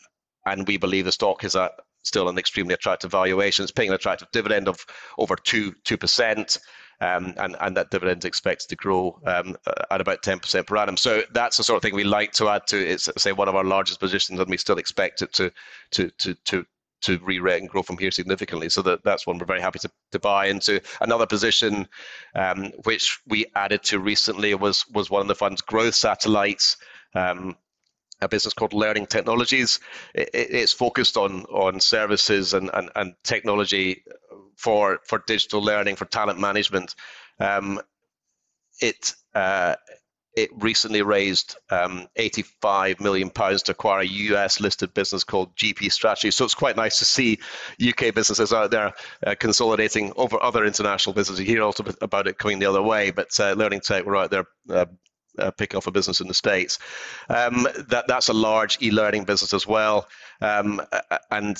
and 0.46 0.66
we 0.68 0.76
believe 0.76 1.06
the 1.06 1.12
stock 1.12 1.42
is 1.42 1.56
at 1.56 1.72
still 2.04 2.28
an 2.28 2.38
extremely 2.38 2.74
attractive 2.74 3.10
valuation. 3.10 3.64
It's 3.64 3.72
paying 3.72 3.88
an 3.88 3.94
attractive 3.94 4.30
dividend 4.32 4.68
of 4.68 4.84
over 5.18 5.36
two 5.36 5.74
two 5.84 5.96
percent. 5.96 6.58
Um, 7.00 7.34
and, 7.38 7.56
and 7.60 7.76
that 7.76 7.90
dividend 7.90 8.24
expects 8.24 8.66
to 8.66 8.76
grow 8.76 9.20
um, 9.26 9.56
at 9.90 10.00
about 10.00 10.22
10% 10.22 10.64
per 10.64 10.76
annum. 10.76 10.96
So 10.96 11.22
that's 11.32 11.56
the 11.56 11.64
sort 11.64 11.76
of 11.76 11.82
thing 11.82 11.94
we 11.94 12.04
like 12.04 12.30
to 12.34 12.48
add 12.48 12.68
to 12.68 12.78
it's 12.78 13.08
say 13.18 13.32
one 13.32 13.48
of 13.48 13.56
our 13.56 13.64
largest 13.64 13.98
positions, 13.98 14.38
and 14.38 14.48
we 14.48 14.56
still 14.56 14.78
expect 14.78 15.20
it 15.20 15.32
to 15.34 15.52
to 15.90 16.10
to 16.10 16.34
to 16.46 16.64
to 17.04 17.18
re-rate 17.18 17.60
and 17.60 17.68
grow 17.68 17.82
from 17.82 17.98
here 17.98 18.10
significantly. 18.10 18.68
So 18.70 18.80
that, 18.82 19.04
that's 19.04 19.26
one 19.26 19.38
we're 19.38 19.44
very 19.44 19.60
happy 19.60 19.78
to, 19.80 19.90
to 20.12 20.18
buy 20.18 20.46
into. 20.46 20.80
Another 21.00 21.26
position 21.26 21.86
um, 22.34 22.72
which 22.84 23.20
we 23.26 23.46
added 23.54 23.82
to 23.84 23.98
recently 23.98 24.54
was 24.54 24.86
was 24.88 25.10
one 25.10 25.20
of 25.20 25.28
the 25.28 25.34
fund's 25.34 25.60
growth 25.60 25.94
satellites. 25.94 26.76
Um, 27.14 27.56
a 28.20 28.28
business 28.28 28.54
called 28.54 28.72
Learning 28.72 29.06
Technologies. 29.06 29.80
It, 30.14 30.30
it's 30.32 30.72
focused 30.72 31.16
on 31.16 31.44
on 31.44 31.80
services 31.80 32.54
and, 32.54 32.70
and, 32.72 32.90
and 32.96 33.14
technology 33.22 34.04
for 34.56 35.00
for 35.04 35.22
digital 35.26 35.62
learning 35.62 35.96
for 35.96 36.06
talent 36.06 36.38
management. 36.38 36.94
Um, 37.40 37.80
it 38.80 39.14
uh, 39.34 39.76
it 40.36 40.50
recently 40.54 41.02
raised 41.02 41.56
um, 41.70 42.08
85 42.16 43.00
million 43.00 43.30
pounds 43.30 43.62
to 43.64 43.72
acquire 43.72 44.00
a 44.00 44.06
US 44.06 44.60
listed 44.60 44.92
business 44.92 45.22
called 45.22 45.54
GP 45.54 45.92
Strategy. 45.92 46.30
So 46.32 46.44
it's 46.44 46.54
quite 46.54 46.76
nice 46.76 46.98
to 46.98 47.04
see 47.04 47.38
UK 47.80 48.12
businesses 48.14 48.52
out 48.52 48.70
there 48.70 48.92
uh, 49.24 49.34
consolidating 49.38 50.12
over 50.16 50.42
other 50.42 50.64
international 50.64 51.14
businesses. 51.14 51.40
You 51.40 51.46
hear 51.46 51.62
also 51.62 51.84
about 52.00 52.26
it 52.26 52.38
coming 52.38 52.58
the 52.58 52.66
other 52.66 52.82
way, 52.82 53.10
but 53.12 53.28
uh, 53.38 53.52
Learning 53.52 53.80
Tech 53.80 54.04
were 54.04 54.16
out 54.16 54.30
there 54.30 54.46
uh, 55.38 55.50
pick 55.50 55.74
off 55.74 55.86
a 55.86 55.90
business 55.90 56.20
in 56.20 56.28
the 56.28 56.34
states. 56.34 56.78
Um, 57.28 57.66
that 57.88 58.04
that's 58.08 58.28
a 58.28 58.34
large 58.34 58.80
e-learning 58.82 59.24
business 59.24 59.54
as 59.54 59.66
well, 59.66 60.08
um, 60.40 60.80
and 61.30 61.56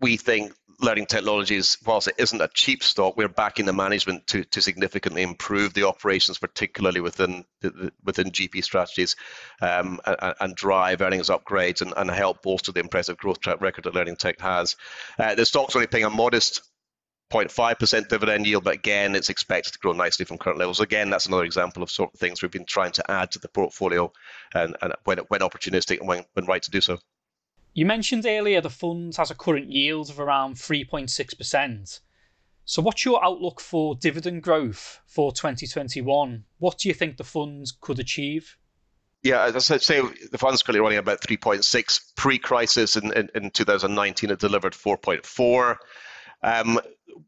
we 0.00 0.16
think 0.16 0.52
learning 0.82 1.06
technologies, 1.06 1.78
whilst 1.86 2.08
it 2.08 2.16
isn't 2.18 2.40
a 2.40 2.48
cheap 2.52 2.82
stock, 2.82 3.16
we're 3.16 3.28
backing 3.28 3.66
the 3.66 3.72
management 3.72 4.26
to 4.26 4.44
to 4.44 4.60
significantly 4.60 5.22
improve 5.22 5.72
the 5.74 5.86
operations, 5.86 6.38
particularly 6.38 7.00
within 7.00 7.44
the, 7.60 7.92
within 8.04 8.30
GP 8.30 8.64
strategies, 8.64 9.16
um, 9.60 10.00
and, 10.04 10.34
and, 10.40 10.56
drive 10.56 11.00
earnings 11.00 11.30
upgrades 11.30 11.80
and, 11.80 11.94
and 11.96 12.10
help 12.10 12.42
bolster 12.42 12.72
the 12.72 12.80
impressive 12.80 13.16
growth 13.16 13.40
track 13.40 13.60
record 13.60 13.84
that 13.84 13.94
Learning 13.94 14.16
Tech 14.16 14.40
has. 14.40 14.76
Uh, 15.18 15.34
the 15.34 15.46
stock's 15.46 15.76
only 15.76 15.86
paying 15.86 16.04
a 16.04 16.10
modest 16.10 16.62
0.5% 17.32 18.08
dividend 18.08 18.46
yield, 18.46 18.64
but 18.64 18.74
again, 18.74 19.14
it's 19.14 19.30
expected 19.30 19.72
to 19.72 19.78
grow 19.78 19.92
nicely 19.92 20.24
from 20.24 20.38
current 20.38 20.58
levels. 20.58 20.80
Again, 20.80 21.08
that's 21.08 21.26
another 21.26 21.44
example 21.44 21.82
of 21.82 21.90
sort 21.90 22.12
of 22.12 22.20
things 22.20 22.42
we've 22.42 22.50
been 22.50 22.66
trying 22.66 22.92
to 22.92 23.10
add 23.10 23.30
to 23.32 23.38
the 23.38 23.48
portfolio 23.48 24.12
and, 24.54 24.76
and 24.82 24.92
when, 25.04 25.18
when 25.28 25.40
opportunistic 25.40 25.98
and 25.98 26.08
when, 26.08 26.24
when 26.34 26.44
right 26.46 26.62
to 26.62 26.70
do 26.70 26.80
so. 26.80 26.98
You 27.74 27.86
mentioned 27.86 28.26
earlier 28.26 28.60
the 28.60 28.68
fund 28.68 29.16
has 29.16 29.30
a 29.30 29.34
current 29.34 29.70
yield 29.70 30.10
of 30.10 30.20
around 30.20 30.56
3.6%. 30.56 32.00
So, 32.64 32.82
what's 32.82 33.04
your 33.04 33.24
outlook 33.24 33.60
for 33.60 33.96
dividend 33.96 34.42
growth 34.42 35.00
for 35.06 35.32
2021? 35.32 36.44
What 36.58 36.78
do 36.78 36.88
you 36.88 36.94
think 36.94 37.16
the 37.16 37.24
fund 37.24 37.66
could 37.80 37.98
achieve? 37.98 38.56
Yeah, 39.22 39.44
as 39.44 39.70
I 39.70 39.78
say, 39.78 40.00
the 40.00 40.38
fund's 40.38 40.62
currently 40.62 40.80
running 40.80 40.98
about 40.98 41.20
3.6. 41.20 42.14
Pre 42.16 42.38
crisis 42.38 42.96
in, 42.96 43.12
in, 43.14 43.30
in 43.34 43.50
2019, 43.50 44.30
it 44.30 44.38
delivered 44.38 44.74
4.4. 44.74 45.76
Um, 46.42 46.80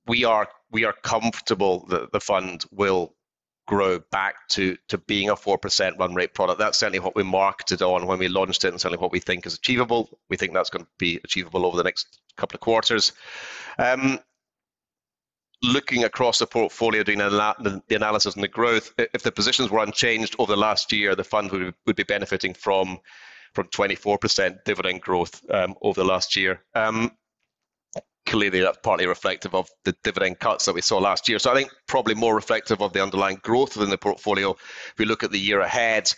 we 0.07 0.25
are 0.25 0.49
we 0.71 0.85
are 0.85 0.95
comfortable 1.03 1.87
that 1.89 2.13
the 2.13 2.21
fund 2.21 2.65
will 2.71 3.15
grow 3.67 3.99
back 4.11 4.35
to 4.51 4.77
to 4.89 4.99
being 4.99 5.31
a 5.31 5.37
four 5.37 5.59
percent 5.59 5.97
run 5.99 6.15
rate 6.15 6.35
product. 6.35 6.59
That's 6.59 6.79
certainly 6.79 6.99
what 6.99 7.17
we 7.17 7.23
marketed 7.23 7.83
on 7.83 8.07
when 8.07 8.19
we 8.19 8.29
launched 8.29 8.65
it, 8.65 8.69
and 8.69 8.81
certainly 8.81 9.01
what 9.01 9.13
we 9.13 9.21
think 9.21 9.47
is 9.47 9.55
achievable. 9.55 10.19
We 10.29 10.37
think 10.37 10.53
that's 10.53 10.71
going 10.71 10.85
to 10.85 10.91
be 10.99 11.21
achievable 11.25 11.65
over 11.65 11.77
the 11.77 11.85
next 11.85 12.21
couple 12.37 12.57
of 12.57 12.61
quarters. 12.61 13.13
Um, 13.79 14.19
looking 15.63 16.05
across 16.05 16.39
the 16.39 16.47
portfolio, 16.47 17.03
doing 17.03 17.19
the 17.19 17.83
analysis 17.91 18.35
and 18.35 18.45
the 18.45 18.49
growth, 18.49 18.93
if 18.99 19.23
the 19.23 19.33
positions 19.33 19.71
were 19.71 19.83
unchanged 19.83 20.37
over 20.39 20.53
the 20.53 20.61
last 20.61 20.93
year, 20.93 21.15
the 21.15 21.25
fund 21.25 21.51
would, 21.51 21.75
would 21.87 21.97
be 21.97 22.03
benefiting 22.03 22.55
from 22.55 22.99
from 23.55 23.69
24% 23.69 24.65
dividend 24.65 25.01
growth 25.01 25.41
um, 25.49 25.77
over 25.81 26.01
the 26.01 26.07
last 26.07 26.35
year. 26.35 26.61
Um, 26.75 27.13
clearly 28.27 28.61
that's 28.61 28.79
partly 28.83 29.07
reflective 29.07 29.55
of 29.55 29.69
the 29.85 29.95
dividend 30.03 30.39
cuts 30.39 30.65
that 30.65 30.75
we 30.75 30.81
saw 30.81 30.99
last 30.99 31.29
year. 31.29 31.39
So 31.39 31.51
I 31.51 31.55
think 31.55 31.71
probably 31.87 32.15
more 32.15 32.35
reflective 32.35 32.81
of 32.81 32.93
the 32.93 33.03
underlying 33.03 33.41
growth 33.43 33.77
within 33.77 33.91
the 33.91 33.99
portfolio. 33.99 34.53
If 34.53 34.95
we 34.99 35.05
look 35.05 35.23
at 35.23 35.31
the 35.31 35.39
year 35.39 35.61
ahead, 35.61 36.11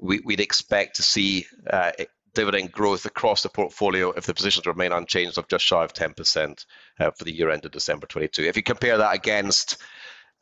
we, 0.00 0.20
would 0.20 0.40
expect 0.40 0.96
to 0.96 1.02
see 1.02 1.46
uh, 1.68 1.92
dividend 2.34 2.70
growth 2.70 3.04
across 3.04 3.42
the 3.42 3.48
portfolio 3.48 4.10
if 4.12 4.26
the 4.26 4.34
positions 4.34 4.66
remain 4.66 4.92
unchanged 4.92 5.38
of 5.38 5.48
just 5.48 5.64
shy 5.64 5.82
of 5.82 5.92
10% 5.92 6.64
uh, 7.00 7.10
for 7.10 7.24
the 7.24 7.34
year 7.34 7.50
end 7.50 7.64
of 7.64 7.72
December 7.72 8.06
22. 8.06 8.44
If 8.44 8.56
you 8.56 8.62
compare 8.62 8.96
that 8.98 9.14
against 9.14 9.82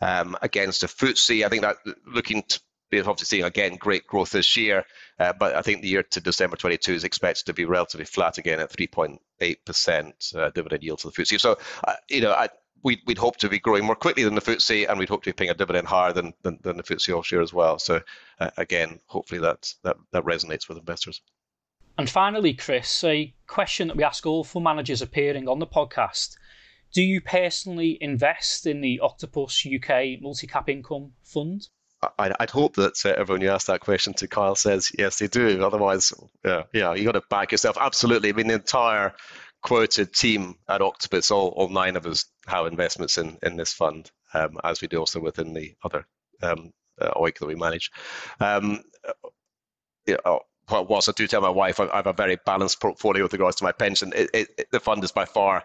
um, 0.02 0.36
against 0.42 0.82
the 0.82 0.88
FTSE, 0.88 1.46
I 1.46 1.48
think 1.48 1.62
that 1.62 1.76
looking 2.06 2.42
to 2.48 2.60
be 2.90 3.00
obviously 3.00 3.24
seeing 3.24 3.44
again 3.44 3.76
great 3.76 4.06
growth 4.06 4.30
this 4.30 4.56
year, 4.56 4.84
uh, 5.18 5.32
but 5.38 5.54
I 5.54 5.62
think 5.62 5.82
the 5.82 5.88
year 5.88 6.02
to 6.02 6.20
December 6.20 6.56
22 6.56 6.92
is 6.92 7.04
expected 7.04 7.46
to 7.46 7.52
be 7.52 7.64
relatively 7.64 8.04
flat 8.04 8.38
again 8.38 8.60
at 8.60 8.70
3.8% 8.70 10.36
uh, 10.36 10.50
dividend 10.50 10.82
yield 10.82 11.00
to 11.00 11.08
the 11.08 11.12
FTSE. 11.12 11.40
So, 11.40 11.58
uh, 11.84 11.94
you 12.08 12.20
know, 12.20 12.32
I, 12.32 12.48
we'd, 12.82 13.00
we'd 13.06 13.18
hope 13.18 13.36
to 13.38 13.48
be 13.48 13.58
growing 13.58 13.84
more 13.84 13.96
quickly 13.96 14.22
than 14.22 14.34
the 14.34 14.40
FTSE, 14.40 14.88
and 14.88 14.98
we'd 14.98 15.08
hope 15.08 15.24
to 15.24 15.30
be 15.30 15.34
paying 15.34 15.50
a 15.50 15.54
dividend 15.54 15.88
higher 15.88 16.12
than, 16.12 16.32
than, 16.42 16.58
than 16.62 16.76
the 16.76 16.82
FTSE 16.82 17.14
all 17.14 17.24
year 17.30 17.42
as 17.42 17.52
well. 17.52 17.78
So, 17.78 18.00
uh, 18.40 18.50
again, 18.56 19.00
hopefully 19.06 19.40
that, 19.40 19.72
that, 19.82 19.96
that 20.12 20.24
resonates 20.24 20.68
with 20.68 20.78
investors. 20.78 21.20
And 21.98 22.10
finally, 22.10 22.52
Chris, 22.52 23.02
a 23.04 23.34
question 23.46 23.88
that 23.88 23.96
we 23.96 24.04
ask 24.04 24.26
all 24.26 24.44
fund 24.44 24.64
managers 24.64 25.00
appearing 25.00 25.48
on 25.48 25.58
the 25.58 25.66
podcast. 25.66 26.36
Do 26.92 27.02
you 27.02 27.20
personally 27.20 27.98
invest 28.00 28.66
in 28.66 28.80
the 28.80 29.00
Octopus 29.00 29.66
UK 29.66 30.20
Multi 30.20 30.46
Cap 30.46 30.68
Income 30.68 31.12
Fund? 31.22 31.68
I'd 32.18 32.50
hope 32.50 32.76
that 32.76 33.04
uh, 33.04 33.14
everyone 33.16 33.40
you 33.40 33.50
ask 33.50 33.66
that 33.68 33.80
question 33.80 34.12
to 34.14 34.28
Kyle 34.28 34.54
says 34.54 34.92
yes, 34.98 35.18
they 35.18 35.28
do. 35.28 35.64
Otherwise, 35.64 36.12
yeah, 36.44 36.64
yeah, 36.72 36.94
you 36.94 37.04
got 37.04 37.12
to 37.12 37.22
back 37.30 37.52
yourself. 37.52 37.78
Absolutely. 37.80 38.28
I 38.28 38.32
mean, 38.32 38.48
the 38.48 38.54
entire 38.54 39.14
quoted 39.62 40.12
team 40.12 40.56
at 40.68 40.82
Octopus, 40.82 41.30
all, 41.30 41.48
all 41.48 41.68
nine 41.68 41.96
of 41.96 42.06
us 42.06 42.26
have 42.46 42.66
investments 42.66 43.18
in, 43.18 43.38
in 43.42 43.56
this 43.56 43.72
fund, 43.72 44.10
um, 44.34 44.58
as 44.62 44.80
we 44.80 44.88
do 44.88 44.98
also 44.98 45.20
within 45.20 45.54
the 45.54 45.74
other 45.82 46.06
um, 46.42 46.72
uh, 47.00 47.10
OEIC 47.14 47.38
that 47.38 47.46
we 47.46 47.54
manage. 47.54 47.90
Um, 48.40 48.82
yeah, 50.06 50.16
oh, 50.24 50.40
whilst 50.70 51.08
I 51.08 51.12
do 51.12 51.26
tell 51.26 51.40
my 51.40 51.48
wife 51.48 51.80
I, 51.80 51.88
have 51.96 52.06
a 52.06 52.12
very 52.12 52.38
balanced 52.44 52.80
portfolio 52.80 53.24
with 53.24 53.32
regards 53.32 53.56
to 53.56 53.64
my 53.64 53.72
pension, 53.72 54.12
it, 54.14 54.30
it, 54.34 54.70
the 54.70 54.80
fund 54.80 55.02
is 55.02 55.12
by 55.12 55.24
far 55.24 55.64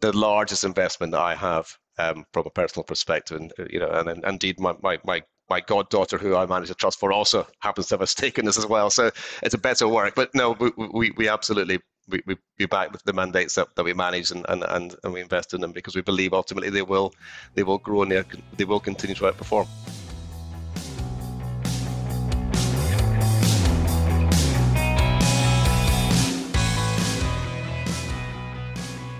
the 0.00 0.12
largest 0.12 0.64
investment 0.64 1.12
that 1.12 1.20
I 1.20 1.34
have 1.34 1.78
um, 1.98 2.26
from 2.32 2.46
a 2.46 2.50
personal 2.50 2.84
perspective. 2.84 3.40
And 3.40 3.52
you 3.70 3.80
know, 3.80 3.88
and, 3.90 4.08
and 4.08 4.24
indeed, 4.24 4.60
my, 4.60 4.74
my, 4.82 4.98
my 5.04 5.22
my 5.50 5.60
goddaughter, 5.60 6.18
who 6.18 6.36
I 6.36 6.46
manage 6.46 6.70
a 6.70 6.74
trust 6.74 6.98
for, 6.98 7.12
also 7.12 7.46
happens 7.60 7.88
to 7.88 7.94
have 7.94 8.00
a 8.00 8.06
stake 8.06 8.38
in 8.38 8.44
this 8.44 8.58
as 8.58 8.66
well. 8.66 8.90
So 8.90 9.10
it's 9.42 9.54
a 9.54 9.58
better 9.58 9.86
work. 9.86 10.14
But 10.14 10.34
no, 10.34 10.52
we, 10.52 10.70
we, 10.76 11.10
we 11.16 11.28
absolutely 11.28 11.80
we, 12.08 12.22
we, 12.58 12.66
back 12.66 12.92
with 12.92 13.02
the 13.04 13.12
mandates 13.12 13.54
that, 13.54 13.74
that 13.76 13.84
we 13.84 13.94
manage 13.94 14.30
and, 14.30 14.44
and, 14.48 14.62
and, 14.68 14.94
and 15.04 15.12
we 15.12 15.20
invest 15.20 15.54
in 15.54 15.60
them 15.60 15.72
because 15.72 15.96
we 15.96 16.02
believe 16.02 16.34
ultimately 16.34 16.68
they 16.68 16.82
will 16.82 17.14
they 17.54 17.62
will 17.62 17.78
grow 17.78 18.02
and 18.02 18.12
they, 18.12 18.22
they 18.56 18.64
will 18.64 18.80
continue 18.80 19.14
to 19.14 19.24
outperform. 19.24 19.66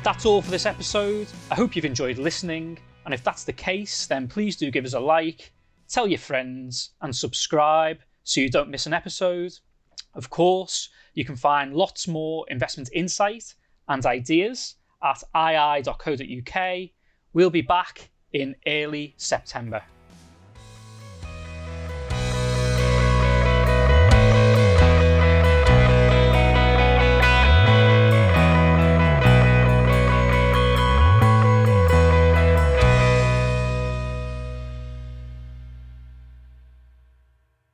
That's 0.03 0.27
all 0.27 0.43
for 0.43 0.51
this 0.51 0.67
episode. 0.67 1.29
I 1.51 1.55
hope 1.55 1.75
you've 1.75 1.87
enjoyed 1.87 2.19
listening, 2.19 2.79
and 3.07 3.15
if 3.15 3.25
that's 3.25 3.45
the 3.45 3.55
case, 3.55 4.07
then 4.07 4.29
please 4.29 4.55
do 4.55 4.71
give 4.71 4.85
us 4.85 4.93
a 4.93 5.01
like, 5.01 5.54
tell 5.95 6.09
your 6.09 6.19
friends, 6.19 6.91
and 7.03 7.15
subscribe 7.15 7.99
so 8.25 8.41
you 8.41 8.51
don't 8.51 8.69
miss 8.69 8.87
an 8.87 8.93
episode. 8.93 9.53
Of 10.15 10.29
course, 10.29 10.89
you 11.15 11.25
can 11.25 11.37
find 11.37 11.73
lots 11.73 12.09
more 12.09 12.45
investment 12.49 12.91
insight 12.93 13.55
and 13.89 14.05
ideas 14.05 14.75
at 15.05 15.23
ii.co.uk. 15.37 16.91
We'll 17.33 17.51
be 17.51 17.63
back 17.63 18.11
in 18.33 18.57
early 18.67 19.15
September. 19.19 19.85